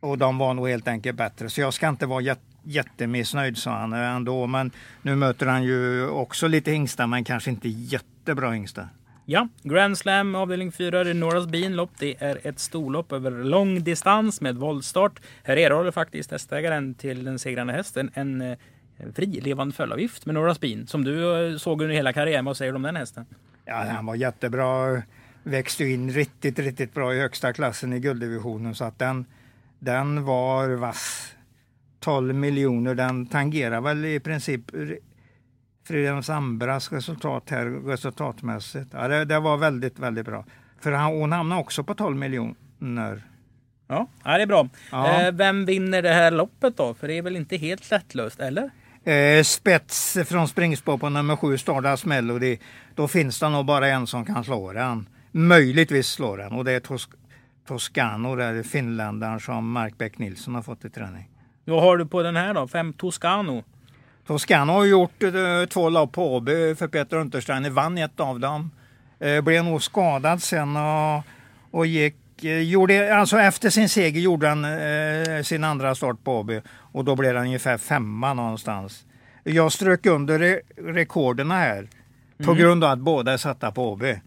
och 0.00 0.18
de 0.18 0.38
var 0.38 0.54
nog 0.54 0.68
helt 0.68 0.88
enkelt 0.88 1.16
bättre. 1.18 1.50
Så 1.50 1.60
jag 1.60 1.74
ska 1.74 1.88
inte 1.88 2.06
vara 2.06 2.20
jätte 2.20 2.40
jättemissnöjd 2.66 3.58
sa 3.58 3.70
han 3.70 3.92
ändå. 3.92 4.46
Men 4.46 4.70
nu 5.02 5.16
möter 5.16 5.46
han 5.46 5.64
ju 5.64 6.08
också 6.08 6.48
lite 6.48 6.70
hingstar 6.70 7.06
men 7.06 7.24
kanske 7.24 7.50
inte 7.50 7.68
jättebra 7.68 8.50
hingstar. 8.50 8.88
Ja, 9.28 9.48
Grand 9.62 9.98
Slam 9.98 10.34
avdelning 10.34 10.72
4, 10.72 11.04
det 11.04 11.10
är 11.10 11.14
Norras 11.14 11.46
Bean 11.46 11.76
lopp. 11.76 11.90
Det 11.98 12.16
är 12.18 12.38
ett 12.42 12.58
storlopp 12.58 13.12
över 13.12 13.30
lång 13.30 13.84
distans 13.84 14.40
med 14.40 14.56
voltstart. 14.56 15.20
Här 15.42 15.56
erhåller 15.56 15.90
faktiskt 15.90 16.30
hästägaren 16.30 16.94
till 16.94 17.24
den 17.24 17.38
segrande 17.38 17.72
hästen 17.72 18.10
en, 18.14 18.40
eh, 18.40 18.58
en 18.96 19.12
frilevande 19.12 19.74
följdavgift 19.74 20.26
med 20.26 20.34
Norras 20.34 20.60
Bean 20.60 20.86
som 20.86 21.04
du 21.04 21.46
eh, 21.50 21.56
såg 21.56 21.82
under 21.82 21.94
hela 21.94 22.12
karriären. 22.12 22.44
Vad 22.44 22.56
säger 22.56 22.72
du 22.72 22.76
om 22.76 22.82
den 22.82 22.96
hästen? 22.96 23.26
Ja, 23.64 23.86
han 23.90 24.06
var 24.06 24.14
jättebra. 24.14 25.02
Växte 25.42 25.84
in 25.84 26.10
riktigt, 26.10 26.58
riktigt 26.58 26.94
bra 26.94 27.14
i 27.14 27.20
högsta 27.20 27.52
klassen 27.52 27.92
i 27.92 28.00
gulddivisionen 28.00 28.74
så 28.74 28.84
att 28.84 28.98
den, 28.98 29.24
den 29.78 30.24
var 30.24 30.68
vass. 30.68 31.35
12 32.06 32.34
miljoner, 32.34 32.94
den 32.94 33.26
tangerar 33.26 33.80
väl 33.80 34.04
i 34.04 34.20
princip 34.20 34.60
Fridhems 35.86 36.30
Ambras 36.30 36.92
resultat 36.92 37.50
här 37.50 37.66
resultatmässigt. 37.66 38.88
Ja, 38.92 39.08
det, 39.08 39.24
det 39.24 39.40
var 39.40 39.56
väldigt, 39.56 39.98
väldigt 39.98 40.26
bra. 40.26 40.44
För 40.80 40.92
han, 40.92 41.12
hon 41.12 41.32
hamnade 41.32 41.60
också 41.60 41.84
på 41.84 41.94
12 41.94 42.16
miljoner. 42.16 43.22
Ja, 43.88 44.08
det 44.24 44.30
är 44.30 44.46
bra. 44.46 44.68
Ja. 44.90 45.22
Eh, 45.22 45.32
vem 45.32 45.64
vinner 45.64 46.02
det 46.02 46.12
här 46.12 46.30
loppet 46.30 46.76
då? 46.76 46.94
För 46.94 47.08
det 47.08 47.18
är 47.18 47.22
väl 47.22 47.36
inte 47.36 47.56
helt 47.56 47.90
lättlöst, 47.90 48.40
eller? 48.40 48.70
Eh, 49.04 49.42
spets 49.42 50.18
från 50.26 50.48
springspår 50.48 50.98
på 50.98 51.08
nummer 51.08 51.36
7, 51.36 51.58
Stardust 51.58 52.04
Melody. 52.04 52.58
Då 52.94 53.08
finns 53.08 53.40
det 53.40 53.48
nog 53.48 53.66
bara 53.66 53.88
en 53.88 54.06
som 54.06 54.24
kan 54.24 54.44
slå 54.44 54.72
den. 54.72 55.08
Möjligtvis 55.30 56.06
slå 56.06 56.36
den 56.36 56.52
och 56.52 56.64
det 56.64 56.72
är 56.72 56.80
Tos 56.80 57.08
Toscano, 57.68 58.36
där 58.36 58.62
finländaren 58.62 59.40
som 59.40 59.70
Mark 59.70 59.98
Beck 59.98 60.18
Nilsson 60.18 60.54
har 60.54 60.62
fått 60.62 60.84
i 60.84 60.90
träning. 60.90 61.30
Vad 61.68 61.82
har 61.82 61.96
du 61.96 62.06
på 62.06 62.22
den 62.22 62.36
här 62.36 62.54
då? 62.54 62.68
Fem 62.68 62.92
Toscano? 62.92 63.64
Toscano 64.26 64.72
har 64.72 64.84
gjort 64.84 65.22
eh, 65.22 65.32
två 65.68 65.88
lopp 65.88 66.12
på 66.12 66.34
Åby 66.34 66.74
för 66.74 66.88
Peter 66.88 67.16
Untersteiner, 67.16 67.70
vann 67.70 67.98
ett 67.98 68.20
av 68.20 68.40
dem. 68.40 68.70
Eh, 69.20 69.40
blev 69.40 69.64
nog 69.64 69.82
skadad 69.82 70.42
sen 70.42 70.76
och, 70.76 71.22
och 71.70 71.86
gick, 71.86 72.44
eh, 72.44 72.60
gjorde, 72.60 73.16
alltså 73.16 73.38
efter 73.38 73.70
sin 73.70 73.88
seger 73.88 74.20
gjorde 74.20 74.48
han 74.48 74.64
eh, 74.64 75.42
sin 75.42 75.64
andra 75.64 75.94
start 75.94 76.24
på 76.24 76.38
Åby 76.38 76.60
och 76.68 77.04
då 77.04 77.16
blev 77.16 77.36
han 77.36 77.46
ungefär 77.46 77.78
femma 77.78 78.34
någonstans. 78.34 79.04
Jag 79.44 79.72
strök 79.72 80.06
under 80.06 80.38
re 80.38 80.60
rekorderna 80.76 81.54
här 81.54 81.88
på 82.44 82.54
grund 82.54 82.84
av 82.84 82.90
att 82.90 82.98
båda 82.98 83.32
är 83.32 83.36
satta 83.36 83.70
på 83.72 83.92
Åby. 83.92 84.20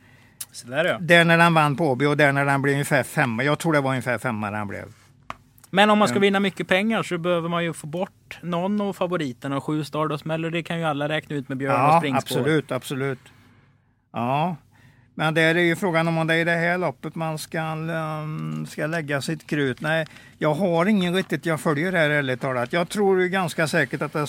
Så 0.52 0.68
där 0.68 0.86
ja. 0.86 0.98
Där 1.00 1.26
när 1.26 1.38
han 1.38 1.54
vann 1.54 1.76
på 1.76 1.88
Åby 1.88 2.06
och 2.06 2.18
där 2.18 2.32
när 2.32 2.46
han 2.46 2.62
blev 2.62 2.74
ungefär 2.74 3.04
femma. 3.04 3.44
Jag 3.44 3.60
tror 3.60 3.74
det 3.74 3.82
var 3.82 3.90
ungefär 3.90 4.18
femma 4.18 4.52
han 4.52 4.68
blev. 4.68 4.86
Men 5.70 5.90
om 5.90 6.00
man 6.00 6.08
ska 6.08 6.20
vinna 6.20 6.40
mycket 6.40 6.68
pengar 6.68 7.04
så 7.04 7.18
behöver 7.18 7.50
man 7.50 7.64
ju 7.64 7.74
få 7.74 7.88
bort 7.88 8.40
någon 8.42 8.82
av 8.82 8.94
favoriterna. 8.94 9.58
Och 9.58 9.64
sju 9.64 9.84
Stardust 9.84 10.26
Melody 10.26 10.64
kan 10.64 10.78
ju 10.80 10.84
alla 10.86 11.10
räkna 11.10 11.36
ut 11.36 11.50
med 11.50 11.58
Björn 11.58 11.74
och 11.74 11.80
Ja, 11.80 12.00
springspår. 12.00 12.38
absolut, 12.40 12.72
absolut. 12.72 13.20
Ja, 14.14 14.56
men 15.16 15.34
det 15.34 15.42
är 15.42 15.56
ju 15.56 15.76
frågan 15.76 16.08
om 16.08 16.28
det 16.28 16.34
är 16.34 16.38
i 16.38 16.44
det 16.44 16.52
här 16.56 16.78
loppet 16.78 17.16
man 17.16 17.38
ska, 17.38 17.62
um, 17.62 18.66
ska 18.70 18.88
lägga 18.88 19.22
sitt 19.22 19.48
krut. 19.48 19.82
Nej, 19.82 20.06
jag 20.38 20.54
har 20.54 20.86
ingen 20.86 21.16
riktigt 21.16 21.46
jag 21.46 21.60
följer 21.60 21.92
det 21.92 21.98
här 21.98 22.10
ärligt 22.10 22.42
talat. 22.42 22.74
Jag 22.74 22.90
tror 22.90 23.22
ju 23.22 23.30
ganska 23.30 23.68
säkert 23.68 24.02
att 24.02 24.14
det, 24.14 24.28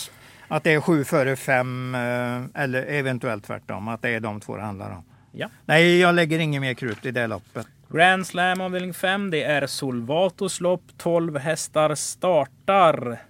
att 0.48 0.64
det 0.64 0.72
är 0.72 0.80
sju 0.80 1.04
före 1.04 1.36
fem 1.36 1.94
eh, 1.94 2.62
eller 2.62 2.82
eventuellt 2.82 3.44
tvärtom, 3.44 3.88
att 3.88 4.02
det 4.02 4.10
är 4.10 4.20
de 4.20 4.40
två 4.40 4.56
det 4.56 4.62
handlar 4.62 4.90
om. 4.90 5.04
Ja. 5.32 5.48
Nej, 5.66 5.98
jag 6.00 6.14
lägger 6.14 6.38
ingen 6.38 6.60
mer 6.62 6.74
krut 6.74 7.06
i 7.06 7.10
det 7.10 7.26
loppet. 7.26 7.66
Grand 7.92 8.26
Slam 8.26 8.60
avdelning 8.60 8.94
5. 8.94 9.30
Det 9.30 9.42
är 9.42 9.66
Solvatos 9.66 10.60
lopp. 10.60 10.82
12 10.96 11.38
hästar 11.38 11.94
startar. 11.94 13.22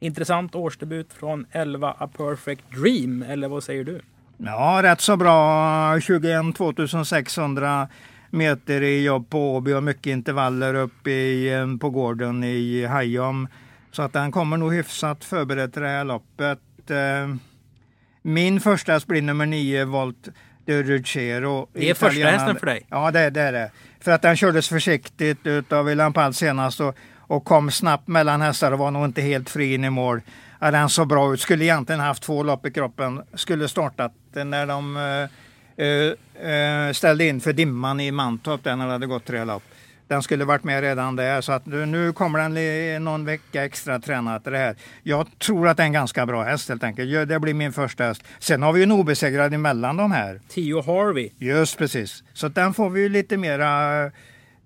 Intressant 0.00 0.54
årsdebut 0.54 1.12
från 1.12 1.46
11 1.50 1.94
A 1.98 2.08
Perfect 2.16 2.62
Dream. 2.70 3.22
Eller 3.22 3.48
vad 3.48 3.64
säger 3.64 3.84
du? 3.84 4.00
Ja, 4.36 4.80
rätt 4.82 5.00
så 5.00 5.16
bra. 5.16 6.00
21 6.00 6.56
2600 6.56 7.88
meter 8.30 8.82
i 8.82 9.04
jobb 9.04 9.30
på 9.30 9.56
Åby 9.56 9.72
och 9.72 9.82
mycket 9.82 10.06
intervaller 10.06 10.74
upp 10.74 11.06
i, 11.06 11.52
eh, 11.52 11.76
på 11.76 11.90
gården 11.90 12.44
i 12.44 12.84
Hajom. 12.84 13.48
Så 13.92 14.02
att 14.02 14.12
den 14.12 14.32
kommer 14.32 14.56
nog 14.56 14.74
hyfsat 14.74 15.24
förberedd 15.24 15.72
till 15.72 15.82
det 15.82 15.88
här 15.88 16.04
loppet. 16.04 16.90
Eh, 16.90 17.36
min 18.22 18.60
första 18.60 18.92
häst 18.92 19.06
blir 19.06 19.22
nummer 19.22 19.46
9, 19.46 19.84
Volt 19.84 20.28
de 20.64 20.82
Ruggero. 20.82 21.68
Det 21.72 21.90
är 21.90 21.94
första 21.94 22.26
hästen 22.26 22.56
för 22.56 22.66
dig? 22.66 22.86
Ja, 22.88 23.10
det, 23.10 23.30
det 23.30 23.40
är 23.40 23.52
det. 23.52 23.70
För 24.00 24.10
att 24.10 24.22
den 24.22 24.36
kördes 24.36 24.68
försiktigt 24.68 25.46
utav 25.46 25.84
William 25.84 26.12
Pall 26.12 26.34
senast 26.34 26.80
och, 26.80 26.96
och 27.18 27.44
kom 27.44 27.70
snabbt 27.70 28.08
mellan 28.08 28.40
hästar 28.40 28.72
och 28.72 28.78
var 28.78 28.90
nog 28.90 29.04
inte 29.04 29.22
helt 29.22 29.50
fri 29.50 29.74
in 29.74 29.84
i 29.84 29.90
mål. 29.90 30.20
Ja, 30.58 30.70
den 30.70 30.88
såg 30.88 31.08
bra 31.08 31.34
ut. 31.34 31.40
Skulle 31.40 31.64
egentligen 31.64 32.00
haft 32.00 32.22
två 32.22 32.42
lopp 32.42 32.66
i 32.66 32.70
kroppen. 32.70 33.22
Skulle 33.34 33.68
startat 33.68 34.12
när 34.32 34.66
de 34.66 34.96
eh, 35.76 36.50
eh, 36.50 36.92
ställde 36.92 37.24
in 37.26 37.40
för 37.40 37.52
dimman 37.52 38.00
i 38.00 38.10
Mantorp 38.10 38.64
där 38.64 38.76
när 38.76 38.86
det 38.86 38.92
hade 38.92 39.06
gått 39.06 39.24
tre 39.24 39.44
lopp. 39.44 39.62
Den 40.10 40.22
skulle 40.22 40.44
varit 40.44 40.64
med 40.64 40.80
redan 40.80 41.16
där 41.16 41.40
så 41.40 41.52
att 41.52 41.66
nu- 41.66 42.12
kommer 42.12 42.38
den 42.38 43.04
någon 43.04 43.24
vecka 43.24 43.64
extra 43.64 43.98
tränad 43.98 44.42
till 44.42 44.52
det 44.52 44.58
här. 44.58 44.76
Jag 45.02 45.38
tror 45.38 45.68
att 45.68 45.76
det 45.76 45.82
är 45.82 45.84
en 45.86 45.92
ganska 45.92 46.26
bra 46.26 46.42
häst 46.42 46.68
helt 46.68 46.84
enkelt. 46.84 47.28
Det 47.28 47.40
blir 47.40 47.54
min 47.54 47.72
första 47.72 48.04
häst. 48.04 48.22
Sen 48.38 48.62
har 48.62 48.72
vi 48.72 48.80
ju 48.80 48.82
en 48.82 48.92
obesegrad 48.92 49.54
emellan 49.54 49.96
de 49.96 50.12
här. 50.12 50.40
Tio 50.48 50.82
Harvey. 50.82 51.30
Just 51.38 51.78
precis. 51.78 52.24
Så 52.32 52.48
den 52.48 52.74
får 52.74 52.90
vi 52.90 53.00
ju 53.00 53.08
lite 53.08 53.36
mera 53.36 54.10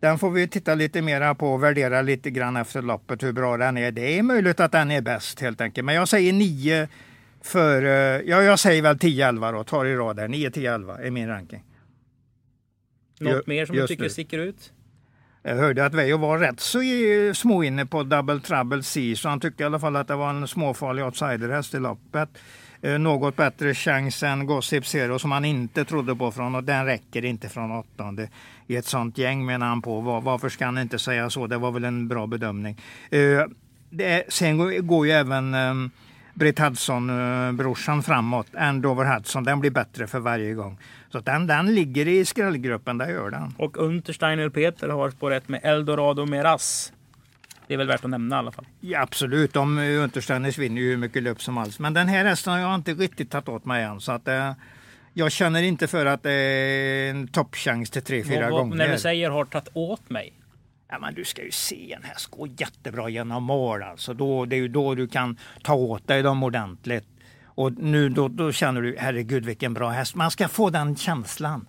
den 0.00 0.18
får 0.18 0.30
vi 0.30 0.48
titta 0.48 0.74
lite 0.74 1.02
mera 1.02 1.34
på 1.34 1.52
och 1.52 1.62
värdera 1.62 2.02
lite 2.02 2.30
grann 2.30 2.56
efter 2.56 2.82
loppet 2.82 3.22
hur 3.22 3.32
bra 3.32 3.56
den 3.56 3.76
är. 3.76 3.90
Det 3.92 4.18
är 4.18 4.22
möjligt 4.22 4.60
att 4.60 4.72
den 4.72 4.90
är 4.90 5.00
bäst 5.00 5.40
helt 5.40 5.60
enkelt. 5.60 5.84
Men 5.84 5.94
jag 5.94 6.08
säger 6.08 6.32
9 6.32 6.88
För, 7.42 7.82
eh, 7.82 8.22
ja, 8.30 8.42
jag 8.42 8.58
säger 8.58 8.82
väl 8.82 8.98
10-11 8.98 9.52
då, 9.52 9.64
tar 9.64 9.84
i 9.84 9.96
rad 9.96 10.16
där. 10.16 10.28
9-10-11 10.28 11.06
är 11.06 11.10
min 11.10 11.28
ranking. 11.28 11.64
Något 13.20 13.46
mer 13.46 13.66
som 13.66 13.76
du 13.76 13.86
tycker 13.86 14.02
nu. 14.02 14.10
sticker 14.10 14.38
ut? 14.38 14.72
Jag 15.46 15.56
hörde 15.56 15.86
att 15.86 15.94
Veijo 15.94 16.16
var 16.16 16.38
rätt 16.38 16.60
så 16.60 16.80
små 16.80 17.34
småinne 17.34 17.86
på 17.86 18.02
Double 18.02 18.40
Trouble 18.40 18.82
C, 18.82 19.14
så 19.16 19.28
han 19.28 19.40
tyckte 19.40 19.62
i 19.62 19.66
alla 19.66 19.78
fall 19.78 19.96
att 19.96 20.08
det 20.08 20.16
var 20.16 20.30
en 20.30 20.48
småfarlig 20.48 21.04
outsiderhäst 21.04 21.74
i 21.74 21.78
loppet. 21.78 22.28
Eh, 22.82 22.98
något 22.98 23.36
bättre 23.36 23.74
chans 23.74 24.22
än 24.22 24.46
Gossip 24.46 24.86
Zero 24.86 25.18
som 25.18 25.32
han 25.32 25.44
inte 25.44 25.84
trodde 25.84 26.16
på 26.16 26.30
från 26.32 26.54
och 26.54 26.64
den 26.64 26.86
räcker 26.86 27.24
inte 27.24 27.48
från 27.48 27.72
åttonde 27.72 28.28
i 28.66 28.76
ett 28.76 28.86
sånt 28.86 29.18
gäng 29.18 29.46
menar 29.46 29.66
han 29.66 29.82
på. 29.82 30.00
Varför 30.00 30.48
ska 30.48 30.64
han 30.64 30.78
inte 30.78 30.98
säga 30.98 31.30
så? 31.30 31.46
Det 31.46 31.58
var 31.58 31.70
väl 31.70 31.84
en 31.84 32.08
bra 32.08 32.26
bedömning. 32.26 32.80
Eh, 33.10 33.42
sen 34.28 34.86
går, 34.86 35.06
ju 35.06 35.12
även 35.12 35.54
ehm, 35.54 35.90
Britt 36.34 36.58
Hudson-brorsan 36.58 38.02
framåt. 38.02 38.46
Andover 38.54 39.04
Hudson, 39.14 39.44
den 39.44 39.60
blir 39.60 39.70
bättre 39.70 40.06
för 40.06 40.18
varje 40.18 40.54
gång. 40.54 40.78
Så 41.12 41.20
den, 41.20 41.46
den 41.46 41.74
ligger 41.74 42.08
i 42.08 42.24
skrällgruppen, 42.24 42.98
det 42.98 43.10
gör 43.10 43.30
den. 43.30 43.54
Och 43.58 43.76
Untersteiner 43.76 44.48
Peter 44.48 44.88
har 44.88 45.10
spår 45.10 45.32
ett 45.32 45.48
med 45.48 45.60
Eldorado 45.62 46.26
Meras. 46.26 46.92
Det 47.66 47.74
är 47.74 47.78
väl 47.78 47.86
värt 47.86 48.04
att 48.04 48.10
nämna 48.10 48.36
i 48.36 48.38
alla 48.38 48.52
fall. 48.52 48.66
Ja, 48.80 49.00
absolut, 49.00 49.52
de 49.52 49.78
eh, 49.78 50.02
Untersteiners 50.02 50.58
vinner 50.58 50.82
ju 50.82 50.90
hur 50.90 50.96
mycket 50.96 51.22
löp 51.22 51.42
som 51.42 51.56
helst. 51.56 51.78
Men 51.78 51.94
den 51.94 52.08
här 52.08 52.24
hästen 52.24 52.52
har 52.52 52.60
jag 52.60 52.74
inte 52.74 52.92
riktigt 52.94 53.30
tagit 53.30 53.48
åt 53.48 53.64
mig 53.64 53.84
än. 53.84 54.00
Så 54.00 54.12
att, 54.12 54.28
eh, 54.28 54.52
jag 55.12 55.32
känner 55.32 55.62
inte 55.62 55.86
för 55.86 56.06
att 56.06 56.22
det 56.22 56.32
är 56.32 57.10
en 57.10 57.28
toppchans 57.28 57.90
till 57.90 58.02
tre, 58.02 58.24
fyra 58.24 58.40
Vad- 58.40 58.50
vad- 58.50 58.60
gånger. 58.60 58.76
När 58.76 58.92
du 58.92 58.98
säger 58.98 59.30
har 59.30 59.44
tagit 59.44 59.68
åt 59.72 60.10
mig. 60.10 60.32
Ja, 60.88 60.98
men 60.98 61.14
du 61.14 61.24
ska 61.24 61.42
ju 61.42 61.50
se 61.50 61.92
en 61.92 62.02
häst 62.02 62.26
gå 62.26 62.46
jättebra 62.46 63.08
genom 63.08 63.42
mål. 63.44 63.82
Alltså. 63.82 64.14
Då, 64.14 64.44
det 64.44 64.56
är 64.56 64.60
ju 64.60 64.68
då 64.68 64.94
du 64.94 65.08
kan 65.08 65.36
ta 65.62 65.74
åt 65.74 66.08
dig 66.08 66.22
dem 66.22 66.42
ordentligt. 66.42 67.06
Och 67.44 67.72
nu 67.72 68.08
då, 68.08 68.28
då 68.28 68.52
känner 68.52 68.82
du, 68.82 68.96
herregud 68.98 69.44
vilken 69.44 69.74
bra 69.74 69.90
häst. 69.90 70.14
Man 70.14 70.30
ska 70.30 70.48
få 70.48 70.70
den 70.70 70.96
känslan. 70.96 71.66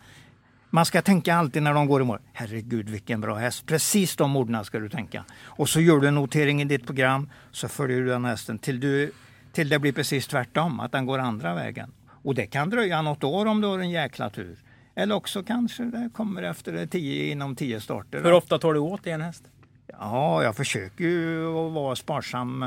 Man 0.69 0.85
ska 0.85 1.01
tänka 1.01 1.35
alltid 1.35 1.63
när 1.63 1.73
de 1.73 1.87
går 1.87 2.01
i 2.01 2.05
mål, 2.05 2.19
herregud 2.33 2.89
vilken 2.89 3.21
bra 3.21 3.35
häst. 3.35 3.65
Precis 3.65 4.15
de 4.15 4.35
orden 4.35 4.65
ska 4.65 4.79
du 4.79 4.89
tänka. 4.89 5.25
Och 5.43 5.69
så 5.69 5.81
gör 5.81 5.99
du 5.99 6.07
en 6.07 6.15
notering 6.15 6.61
i 6.61 6.65
ditt 6.65 6.85
program, 6.85 7.29
så 7.51 7.67
följer 7.67 8.01
du 8.01 8.05
den 8.05 8.25
hästen 8.25 8.59
till, 8.59 8.79
du, 8.79 9.11
till 9.51 9.69
det 9.69 9.79
blir 9.79 9.91
precis 9.91 10.27
tvärtom, 10.27 10.79
att 10.79 10.91
den 10.91 11.05
går 11.05 11.19
andra 11.19 11.55
vägen. 11.55 11.91
Och 12.07 12.35
det 12.35 12.47
kan 12.47 12.69
dröja 12.69 13.01
något 13.01 13.23
år 13.23 13.45
om 13.45 13.61
du 13.61 13.67
har 13.67 13.79
en 13.79 13.89
jäkla 13.89 14.29
tur. 14.29 14.57
Eller 14.95 15.15
också 15.15 15.43
kanske 15.43 15.83
det 15.83 16.09
kommer 16.13 16.43
efter 16.43 16.85
tio, 16.85 17.31
inom 17.31 17.55
tio 17.55 17.81
starter. 17.81 18.23
Hur 18.23 18.33
ofta 18.33 18.59
tar 18.59 18.73
du 18.73 18.79
åt 18.79 19.07
i 19.07 19.09
en 19.09 19.21
häst? 19.21 19.43
Ja, 19.87 20.43
jag 20.43 20.55
försöker 20.55 21.03
ju 21.03 21.47
att 21.47 21.71
vara 21.73 21.95
sparsam. 21.95 22.65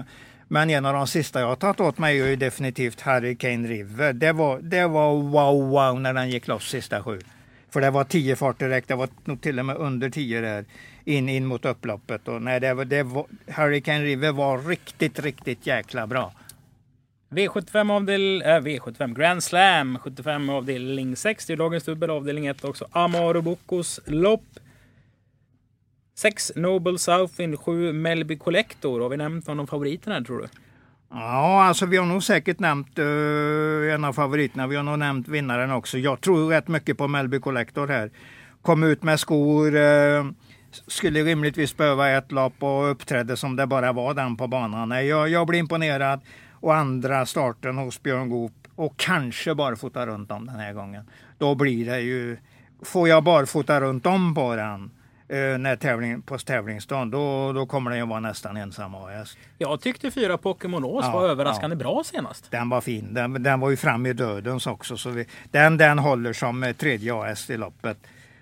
Men 0.49 0.71
en 0.71 0.87
av 0.87 0.95
de 0.95 1.07
sista 1.07 1.41
jag 1.41 1.49
har 1.49 1.57
tagit 1.57 1.81
åt 1.81 1.99
mig 1.99 2.21
är 2.21 2.27
ju 2.27 2.37
definitivt 2.37 3.01
Hurricane 3.01 3.69
River. 3.69 4.13
Det 4.13 4.33
var, 4.33 4.59
det 4.59 4.87
var 4.87 5.15
wow, 5.15 5.69
wow 5.69 6.01
när 6.01 6.15
den 6.15 6.31
gick 6.31 6.47
loss 6.47 6.69
sista 6.69 7.03
sju. 7.03 7.21
För 7.71 7.81
det 7.81 7.91
var 7.91 8.05
tio 8.05 8.37
fart 8.37 8.59
direkt, 8.59 8.89
det 8.89 8.95
var 8.95 9.09
nog 9.25 9.41
till 9.41 9.59
och 9.59 9.67
med 9.67 9.77
under 9.77 10.11
tio 10.11 10.41
där 10.41 10.65
in, 11.05 11.29
in 11.29 11.47
mot 11.47 11.65
upploppet. 11.65 12.29
Och 12.29 12.43
nej, 12.43 12.61
det 12.61 12.75
var, 12.75 12.85
det 12.85 13.03
var, 13.03 13.27
Hurricane 13.47 14.05
River 14.05 14.33
var 14.33 14.59
riktigt, 14.59 15.19
riktigt 15.19 15.67
jäkla 15.67 16.07
bra. 16.07 16.33
V75 17.31 17.93
avdelning... 17.93 18.43
äh, 18.43 18.61
V75 18.61 19.15
Grand 19.15 19.45
Slam 19.45 19.99
75 19.99 20.51
avdelning 20.51 21.17
6. 21.17 21.47
Det 21.47 21.53
är 21.53 21.57
dagens 21.57 21.85
dubbel 21.85 22.11
avdelning 22.11 22.47
1 22.47 22.65
också. 22.65 22.87
Amaro 22.93 23.43
Bocos 23.43 24.01
lopp. 24.07 24.45
6 26.19 26.53
Noble 26.57 26.99
Southwind, 26.99 27.59
7 27.61 27.93
Melby 27.93 28.39
Collector. 28.39 29.01
Har 29.01 29.09
vi 29.09 29.17
nämnt 29.17 29.47
någon 29.47 29.61
av 29.61 29.67
favoriterna 29.67 30.17
här, 30.17 30.23
tror 30.25 30.39
du? 30.39 30.49
Ja, 31.11 31.65
alltså 31.65 31.87
vi 31.87 31.97
har 31.97 32.07
nog 32.07 32.23
säkert 32.23 32.59
nämnt 32.59 32.99
uh, 32.99 33.95
en 33.95 34.05
av 34.05 34.13
favoriterna. 34.13 34.67
Vi 34.67 34.77
har 34.77 34.83
nog 34.83 34.99
nämnt 34.99 35.29
vinnaren 35.29 35.71
också. 35.71 35.99
Jag 35.99 36.21
tror 36.21 36.51
rätt 36.51 36.69
mycket 36.69 36.99
på 36.99 37.09
Melby 37.09 37.41
Collector 37.41 37.87
här. 37.87 38.11
Kom 38.63 38.83
ut 38.83 39.03
med 39.03 39.21
skor, 39.21 39.75
uh, 39.77 40.31
skulle 40.87 41.23
rimligtvis 41.23 41.77
behöva 41.77 42.11
ett 42.11 42.33
lopp 42.33 42.63
och 42.63 42.91
uppträdde 42.91 43.37
som 43.37 43.57
det 43.57 43.67
bara 43.67 43.93
var 43.93 44.15
den 44.15 44.37
på 44.37 44.47
banan. 44.47 44.89
Nej, 44.89 45.07
Jag, 45.07 45.29
jag 45.29 45.47
blir 45.47 45.59
imponerad. 45.59 46.21
Och 46.61 46.75
andra 46.75 47.27
starten 47.27 47.79
hos 47.79 48.03
Björn 48.03 48.29
Goop 48.29 48.53
och 48.75 48.97
kanske 48.97 49.55
barfota 49.55 50.07
runt 50.07 50.31
om 50.31 50.47
den 50.47 50.57
här 50.57 50.73
gången. 50.73 51.11
Då 51.39 51.55
blir 51.55 51.87
det 51.87 52.01
ju, 52.01 52.37
får 52.83 53.09
jag 53.09 53.25
barfota 53.25 53.81
runt 53.81 54.07
om 54.07 54.35
på 54.35 54.57
den 54.57 54.91
eh, 55.29 55.59
när 55.59 55.77
tävling, 55.77 56.23
på 56.23 56.39
tävlingsdagen, 56.39 57.11
då, 57.11 57.53
då 57.53 57.67
kommer 57.67 57.91
den 57.91 57.99
ju 58.01 58.07
vara 58.07 58.21
nästan 58.21 58.57
ensam 58.57 58.95
A-häst. 58.95 59.39
Jag 59.59 59.81
tyckte 59.81 60.11
fyra 60.11 60.37
Pokémon 60.37 60.85
Ås 60.85 61.05
Ja, 61.05 61.13
var 61.13 61.29
överraskande 61.29 61.77
bra 61.77 62.03
senast. 62.05 62.51
Den 62.51 62.69
var 62.69 62.81
fin. 62.81 63.15
Den, 63.15 63.43
den 63.43 63.61
var 63.61 63.71
ju 63.71 63.77
fram 63.77 64.07
i 64.07 64.13
dödens 64.13 64.67
också. 64.67 64.97
Så 64.97 65.11
vi, 65.11 65.27
den, 65.51 65.77
den 65.77 65.99
håller 65.99 66.33
som 66.33 66.63
eh, 66.63 66.73
tredje 66.73 67.15
AS 67.15 67.51
i 67.51 67.57
loppet. 67.57 67.99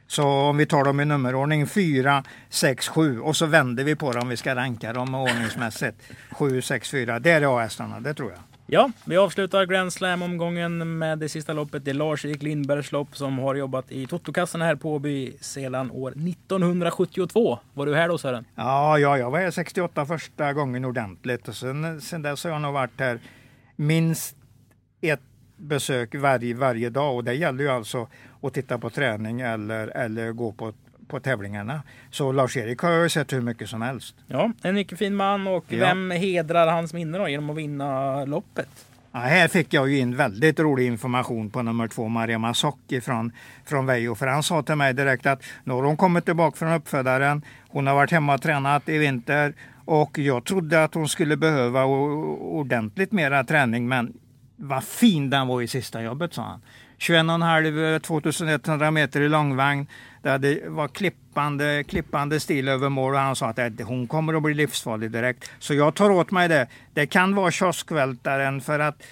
Så 0.07 0.25
om 0.25 0.57
vi 0.57 0.67
tar 0.67 0.85
dem 0.85 1.01
i 1.01 1.05
nummerordning 1.05 1.67
4, 1.67 2.25
6, 2.49 2.89
7 2.89 3.21
och 3.21 3.37
så 3.37 3.47
vänder 3.47 3.85
vi 3.85 3.97
på 3.97 4.13
dem 4.13 4.23
om 4.23 4.29
vi 4.29 4.37
ska 4.37 4.55
ranka 4.55 4.93
dem 4.93 5.15
ordningsmässigt. 5.15 5.97
7, 6.31 6.63
6, 6.63 6.91
4. 6.91 7.19
Det 7.19 7.31
är 7.31 7.61
AS-arna, 7.61 8.01
det 8.01 8.15
tror 8.15 8.31
jag. 8.31 8.39
Ja, 8.69 8.91
vi 9.05 9.17
avslutar 9.17 9.67
Grand 9.67 9.93
Slam-omgången 9.93 10.99
med 10.99 11.19
det 11.19 11.29
sista 11.29 11.53
loppet. 11.53 11.85
Det 11.85 11.91
är 11.91 11.95
Lars-Erik 11.95 12.43
Lindbergs 12.43 12.93
lopp 12.93 13.17
som 13.17 13.39
har 13.39 13.55
jobbat 13.55 13.93
i 13.93 14.07
Totokassan 14.07 14.61
här 14.61 14.75
på 14.75 14.95
Åby 14.95 15.37
sedan 15.41 15.91
år 15.91 16.11
1972. 16.11 17.59
Var 17.75 17.87
du 17.87 17.95
här 17.95 18.09
då 18.09 18.19
Sören? 18.19 18.45
Ja, 18.55 18.99
ja, 18.99 19.19
jag 19.19 19.31
var 19.31 19.39
här 19.39 19.51
68 19.51 20.07
första 20.07 20.53
gången 20.53 20.85
ordentligt 20.85 21.49
och 21.49 21.57
sen, 21.57 22.01
sen 22.01 22.23
dess 22.23 22.45
har 22.45 22.51
jag 22.51 22.61
nog 22.61 22.73
varit 22.73 23.01
här 23.01 23.21
minst 23.77 24.37
ett 25.01 25.21
besök 25.57 26.15
varje, 26.15 26.55
varje 26.55 26.91
dag 26.91 27.15
och 27.17 27.25
det 27.25 27.35
gäller 27.35 27.65
ju 27.65 27.71
alltså 27.71 28.09
att 28.43 28.55
titta 28.55 28.79
på 28.79 28.91
träning 28.91 29.41
eller, 29.41 29.89
eller 29.89 30.33
gå 30.33 30.53
på, 30.53 30.73
på 31.09 31.21
tävlingarna. 31.21 31.83
Så 32.11 32.33
Lars-Erik 32.33 32.79
har 32.81 32.91
jag 32.91 33.11
sett 33.11 33.33
hur 33.33 33.41
mycket 33.41 33.69
som 33.69 33.83
helst. 33.83 34.15
Ja, 34.27 34.53
en 34.63 34.75
mycket 34.75 34.99
fin 34.99 35.15
man 35.15 35.47
och 35.47 35.65
Ja. 35.69 35.79
vem 35.79 36.11
hedrar 36.11 36.67
hans 36.67 36.93
minne 36.93 37.19
då 37.19 37.29
genom 37.29 37.51
att 37.51 37.57
vinna 37.57 38.25
loppet? 38.25 38.69
Ja, 39.13 39.19
här 39.19 39.49
fick 39.49 39.75
jag 39.75 39.89
ju 39.91 39.99
in 39.99 40.17
väldigt 40.17 40.61
rolig 40.61 40.87
information 40.87 41.51
på 41.51 41.63
nummer 41.63 41.89
två, 41.89 42.09
Maria 42.09 42.39
Masocki 42.39 43.01
från, 43.01 43.33
från 43.65 43.87
Vejo. 43.87 44.15
För 44.15 44.27
han 44.27 44.43
sa 44.43 44.63
till 44.63 44.75
mig 44.75 44.95
direkt 44.95 45.27
att 45.27 45.43
nu 45.65 45.73
har 45.73 45.83
hon 45.83 45.97
kommit 45.97 46.25
tillbaka 46.25 46.57
från 46.57 46.73
uppfödaren. 46.73 47.43
Hon 47.69 47.87
har 47.87 47.95
varit 47.95 48.11
hemma 48.11 48.35
och 48.35 48.43
tränat 48.43 48.89
i 48.89 48.99
vinter. 48.99 49.55
Och 49.85 50.19
jag 50.19 50.45
trodde 50.45 50.85
att 50.85 50.95
hon 50.95 51.09
skulle 51.09 51.37
behöva 51.37 51.85
ordentligt 51.85 53.13
mera 53.13 53.45
träning. 53.45 53.89
Men 53.89 54.13
vad 54.57 54.85
fin 54.85 55.31
den 55.31 55.47
var 55.47 55.63
i 55.63 55.67
sista 55.67 56.03
jobbet, 56.03 56.35
sa 56.35 56.43
han. 56.43 56.63
21,5 56.99 57.99
2100 57.99 58.87
eh, 58.87 58.91
meter 58.91 59.21
i 59.21 59.29
långvagn. 59.29 59.87
Där 60.23 60.39
det 60.39 60.69
var 60.69 60.89
klippande, 60.89 61.85
klippande 61.89 62.41
stil 62.41 62.69
över 62.69 62.89
mål 62.89 63.15
och 63.15 63.21
han 63.21 63.37
sa 63.37 63.47
att 63.47 63.59
eh, 63.59 63.87
hon 63.87 64.07
kommer 64.07 64.35
att 64.35 64.43
bli 64.43 64.55
livsfarlig 64.55 65.11
direkt. 65.11 65.51
Så 65.59 65.75
jag 65.75 65.95
tar 65.95 66.11
åt 66.11 66.31
mig 66.31 66.49
det. 66.49 66.67
Det 66.95 67.07
kan 67.07 67.35
vara 67.35 67.51
kioskvältaren 67.51 68.61
för 68.61 68.79
att 68.79 69.03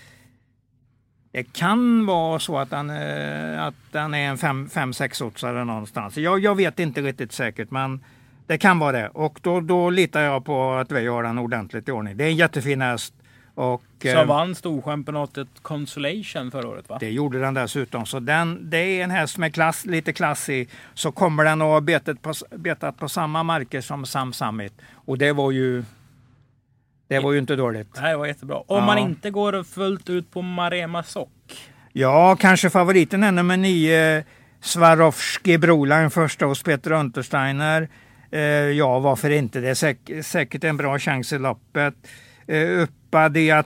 det 1.32 1.52
kan 1.52 2.06
vara 2.06 2.38
så 2.38 2.58
att 2.58 2.70
den, 2.70 2.90
eh, 2.90 3.64
att 3.64 3.74
den 3.92 4.14
är 4.14 4.28
en 4.28 4.36
5-6 4.36 5.22
oddsare 5.22 5.64
någonstans. 5.64 6.16
Jag, 6.16 6.38
jag 6.38 6.54
vet 6.54 6.78
inte 6.78 7.02
riktigt 7.02 7.32
säkert 7.32 7.70
men 7.70 8.04
det 8.46 8.58
kan 8.58 8.78
vara 8.78 8.92
det. 8.92 9.08
Och 9.08 9.38
då, 9.42 9.60
då 9.60 9.90
litar 9.90 10.20
jag 10.20 10.44
på 10.44 10.72
att 10.72 10.92
vi 10.92 11.06
har 11.06 11.22
den 11.22 11.38
ordentligt 11.38 11.88
i 11.88 11.92
ordning. 11.92 12.16
Det 12.16 12.24
är 12.24 12.28
en 12.28 12.36
jättefin 12.36 12.80
häst. 12.80 13.14
Och, 13.54 13.82
Som 14.02 14.10
eh, 14.10 14.24
vann 14.24 14.54
Storchampionatet 14.54 15.48
Consolation 15.62 16.50
förra 16.50 16.68
året 16.68 16.88
va? 16.88 16.96
det 17.00 17.10
gjorde 17.10 17.40
den 17.40 17.54
dessutom. 17.54 18.06
Så 18.06 18.20
den, 18.20 18.70
det 18.70 18.78
är 18.78 19.04
en 19.04 19.10
häst 19.10 19.38
med 19.38 19.54
klass, 19.54 19.86
lite 19.86 20.12
klass 20.12 20.48
i. 20.48 20.68
Så 20.94 21.12
kommer 21.12 21.44
den 21.44 21.62
att 21.62 21.68
ha 21.68 21.80
betat 21.80 22.22
på, 22.22 22.32
betat 22.56 22.96
på 22.98 23.08
samma 23.08 23.42
marker 23.42 23.80
som 23.80 24.06
Sam 24.06 24.32
Summit. 24.32 24.72
Och 24.94 25.18
det 25.18 25.32
var 25.32 25.50
ju, 25.50 25.84
det 27.08 27.18
var 27.18 27.32
ju 27.32 27.38
inte 27.38 27.56
dåligt. 27.56 27.94
Det 27.94 28.00
här 28.00 28.16
var 28.16 28.26
jättebra. 28.26 28.56
Om 28.56 28.64
Ja. 28.68 28.86
man 28.86 28.98
inte 28.98 29.30
går 29.30 29.62
fullt 29.64 30.10
ut 30.10 30.30
på 30.30 30.42
Marema 30.42 31.02
Sock. 31.02 31.30
Ja, 31.92 32.36
kanske 32.40 32.70
favoriten 32.70 33.22
är 33.22 33.32
nummer 33.32 33.56
nio, 33.56 34.24
Swarovski 34.60 35.58
Broline 35.58 36.10
första 36.10 36.46
hos 36.46 36.62
Peter 36.62 36.92
Untersteiner. 36.92 37.88
Eh, 38.30 38.40
ja, 38.40 38.98
varför 38.98 39.30
inte? 39.30 39.60
Det 39.60 39.68
är 39.70 39.74
säk- 39.74 40.22
säkert 40.22 40.64
en 40.64 40.76
bra 40.76 40.98
chans 40.98 41.32
i 41.32 41.38
loppet. 41.38 41.94
Eh, 42.46 42.88
Uppa 43.14 43.28
di 43.28 43.62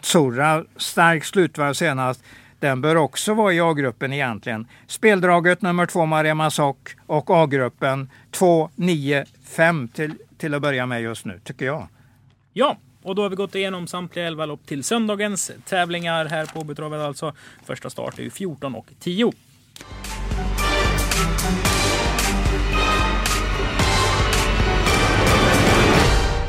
stark 0.77 1.25
slutvarv 1.25 1.73
senast. 1.73 2.25
Den 2.59 2.81
bör 2.81 2.97
också 2.97 3.35
vara 3.35 3.53
i 3.53 3.61
A-gruppen 3.61 4.13
egentligen. 4.13 4.67
Speldraget 4.87 5.63
nummer 5.63 5.87
två 5.87 6.07
Maria 6.07 6.35
Masock 6.35 6.97
och 7.07 7.31
A-gruppen 7.31 8.11
2, 8.31 8.71
9, 8.75 9.25
5 9.45 9.89
till, 9.89 10.15
till 10.39 10.55
att 10.55 10.63
börja 10.63 10.87
med 10.87 11.03
just 11.03 11.25
nu, 11.25 11.41
tycker 11.45 11.67
jag. 11.67 11.89
Ja, 12.53 12.77
och 13.03 13.15
då 13.15 13.23
har 13.23 13.29
vi 13.29 13.37
gått 13.37 13.55
igenom 13.55 13.87
samtliga 13.87 14.27
11 14.27 14.47
lopp 14.47 14.67
till 14.67 14.85
söndagens 14.85 15.51
tävlingar 15.65 16.25
här 16.25 16.47
på 16.47 16.61
Åbytravet 16.61 17.01
alltså. 17.01 17.33
Första 17.65 17.91
start 17.91 18.19
är 18.19 18.23
ju 18.23 18.31
14 18.31 18.75
och 18.75 18.87
10. 19.01 19.33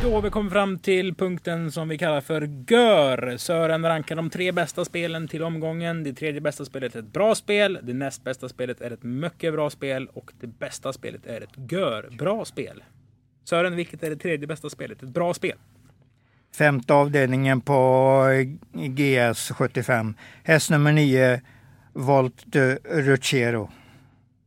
Då 0.09 0.21
vi 0.21 0.29
kommit 0.29 0.53
fram 0.53 0.79
till 0.79 1.15
punkten 1.15 1.71
som 1.71 1.89
vi 1.89 1.97
kallar 1.97 2.21
för 2.21 2.41
GÖR. 2.41 3.37
Sören 3.37 3.85
rankar 3.85 4.15
de 4.15 4.29
tre 4.29 4.51
bästa 4.51 4.85
spelen 4.85 5.27
till 5.27 5.43
omgången. 5.43 6.03
Det 6.03 6.13
tredje 6.13 6.41
bästa 6.41 6.65
spelet 6.65 6.95
är 6.95 6.99
ett 6.99 7.13
bra 7.13 7.35
spel. 7.35 7.79
Det 7.83 7.93
näst 7.93 8.23
bästa 8.23 8.49
spelet 8.49 8.81
är 8.81 8.91
ett 8.91 9.03
mycket 9.03 9.53
bra 9.53 9.69
spel. 9.69 10.07
Och 10.13 10.31
det 10.39 10.47
bästa 10.47 10.93
spelet 10.93 11.25
är 11.25 11.41
ett 11.41 11.71
GÖR-bra 11.71 12.45
spel. 12.45 12.83
Sören, 13.43 13.75
vilket 13.75 14.03
är 14.03 14.09
det 14.09 14.15
tredje 14.15 14.47
bästa 14.47 14.69
spelet? 14.69 15.03
Ett 15.03 15.09
bra 15.09 15.33
spel? 15.33 15.57
Femte 16.57 16.93
avdelningen 16.93 17.61
på 17.61 18.23
GS 18.73 19.51
75. 19.51 20.13
Häst 20.43 20.69
nummer 20.69 20.91
9, 20.91 21.41
Volt 21.93 22.45
Ruchero. 22.83 23.69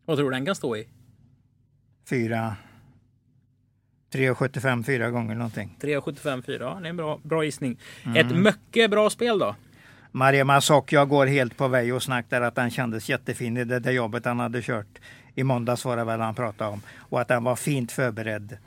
Vad 0.04 0.16
tror 0.16 0.30
du 0.30 0.36
den 0.36 0.46
kan 0.46 0.54
stå 0.54 0.76
i? 0.76 0.88
Fyra. 2.08 2.56
3,75 4.12 4.84
fyra 4.84 5.10
gånger 5.10 5.34
någonting. 5.34 5.76
3,75 5.80 6.42
4. 6.42 6.64
Ja, 6.64 6.78
det 6.80 6.86
är 6.86 6.90
en 6.90 6.96
bra, 6.96 7.20
bra 7.22 7.44
gissning. 7.44 7.78
Ett 8.16 8.36
mycket 8.36 8.90
bra 8.90 9.10
spel 9.10 9.38
då? 9.38 9.54
Maria 10.10 10.44
Masok, 10.44 10.92
jag 10.92 11.08
går 11.08 11.26
helt 11.26 11.56
på 11.56 11.68
väg 11.68 11.94
och 11.94 12.02
snack 12.02 12.26
där 12.28 12.40
att 12.40 12.54
den 12.54 12.70
kändes 12.70 13.08
jättefin 13.08 13.56
i 13.56 13.64
det 13.64 13.78
där 13.78 13.92
jobbet 13.92 14.24
han 14.24 14.40
hade 14.40 14.62
kört. 14.62 14.98
I 15.34 15.44
måndags 15.44 15.84
var 15.84 15.96
det 15.96 16.04
väl 16.04 16.20
han 16.20 16.34
pratade 16.34 16.70
om. 16.70 16.80
Och 16.96 17.20
att 17.20 17.28
den 17.28 17.44
var 17.44 17.56
fint 17.56 17.92
förberedd 17.92 18.58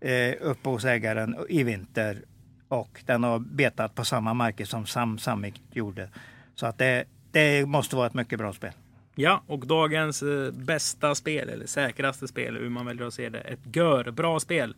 eh, 0.00 0.34
uppe 0.40 0.68
hos 0.68 0.84
ägaren 0.84 1.36
i 1.48 1.62
vinter. 1.62 2.22
Och 2.68 3.02
den 3.06 3.24
har 3.24 3.38
betat 3.38 3.94
på 3.94 4.04
samma 4.04 4.34
marker 4.34 4.64
som 4.64 4.86
Sam 4.86 5.18
Samik 5.18 5.62
gjorde. 5.72 6.08
Så 6.54 6.66
att 6.66 6.78
det, 6.78 7.04
det 7.30 7.66
måste 7.66 7.96
vara 7.96 8.06
ett 8.06 8.14
mycket 8.14 8.38
bra 8.38 8.52
spel. 8.52 8.72
Ja, 9.20 9.42
och 9.46 9.66
dagens 9.66 10.22
eh, 10.22 10.50
bästa 10.52 11.14
spel, 11.14 11.48
eller 11.48 11.66
säkraste 11.66 12.28
spel, 12.28 12.56
hur 12.56 12.68
man 12.68 12.86
väljer 12.86 13.06
att 13.06 13.14
se 13.14 13.28
det. 13.28 13.40
Ett 13.40 13.76
gör-bra 13.76 14.40
spel. 14.40 14.74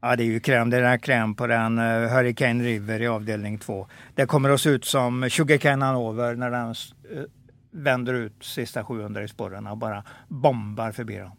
Ja, 0.00 0.16
det 0.16 0.22
är 0.22 0.26
ju 0.26 0.40
kräm. 0.40 0.70
Det 0.70 0.76
är 0.76 0.98
kräm 0.98 1.34
på 1.34 1.46
den 1.46 1.78
uh, 1.78 2.08
Hurricane 2.08 2.64
River 2.64 3.02
i 3.02 3.06
avdelning 3.06 3.58
2. 3.58 3.86
Det 4.14 4.26
kommer 4.26 4.50
att 4.50 4.60
se 4.60 4.70
ut 4.70 4.84
som 4.84 5.30
Sugarcane 5.30 5.84
Hanover 5.84 6.34
när 6.34 6.50
den 6.50 6.68
uh, 6.68 7.24
vänder 7.70 8.14
ut 8.14 8.44
sista 8.44 8.84
700 8.84 9.22
i 9.24 9.28
spåren 9.28 9.66
och 9.66 9.76
bara 9.76 10.04
bombar 10.28 10.92
förbi 10.92 11.16
dem. 11.16 11.32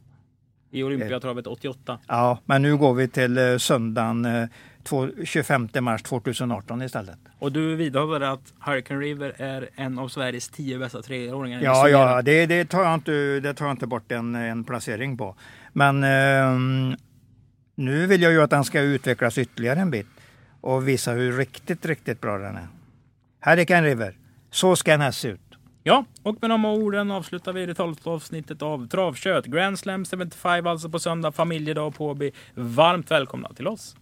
I 0.71 0.83
Olympiatravet 0.83 1.47
88. 1.47 1.99
Ja, 2.07 2.39
men 2.45 2.61
nu 2.61 2.77
går 2.77 2.93
vi 2.93 3.07
till 3.07 3.37
uh, 3.37 3.57
söndagen 3.57 4.25
uh, 4.25 4.47
25 5.25 5.69
mars 5.81 6.03
2018 6.03 6.81
istället. 6.81 7.17
Och 7.39 7.51
du 7.51 7.75
vidhåller 7.75 8.21
att 8.21 8.53
Hurricane 8.59 8.99
River 8.99 9.33
är 9.37 9.69
en 9.75 9.99
av 9.99 10.07
Sveriges 10.07 10.49
tio 10.49 10.79
bästa 10.79 11.01
treåringar? 11.01 11.61
Ja, 11.61 11.89
ja 11.89 12.21
det, 12.21 12.45
det, 12.45 12.65
tar 12.65 12.83
jag 12.83 12.93
inte, 12.93 13.39
det 13.39 13.53
tar 13.53 13.65
jag 13.65 13.73
inte 13.73 13.87
bort 13.87 14.11
en, 14.11 14.35
en 14.35 14.63
placering 14.63 15.17
på. 15.17 15.35
Men 15.73 16.03
eh, 16.03 16.97
nu 17.75 18.07
vill 18.07 18.21
jag 18.21 18.31
ju 18.31 18.41
att 18.41 18.49
den 18.49 18.63
ska 18.63 18.81
utvecklas 18.81 19.37
ytterligare 19.37 19.79
en 19.79 19.91
bit 19.91 20.07
och 20.61 20.87
visa 20.87 21.11
hur 21.11 21.37
riktigt, 21.37 21.85
riktigt 21.85 22.21
bra 22.21 22.37
den 22.37 22.55
är. 22.55 22.67
Hurricane 23.39 23.87
River, 23.87 24.17
så 24.51 24.75
ska 24.75 24.93
en 24.93 25.01
häst 25.01 25.19
se 25.19 25.27
ut. 25.27 25.39
Ja, 25.83 26.05
och 26.23 26.37
med 26.41 26.49
de 26.49 26.65
orden 26.65 27.11
avslutar 27.11 27.53
vi 27.53 27.65
det 27.65 27.75
tolfte 27.75 28.09
avsnittet 28.09 28.61
av 28.61 28.87
Travkött. 28.87 29.45
Grand 29.45 29.79
Slam 29.79 30.05
75 30.05 30.67
alltså 30.67 30.89
på 30.89 30.99
söndag, 30.99 31.31
familjedag 31.31 31.95
på 31.95 32.07
Åby. 32.07 32.31
Varmt 32.53 33.11
välkomna 33.11 33.53
till 33.53 33.67
oss! 33.67 33.95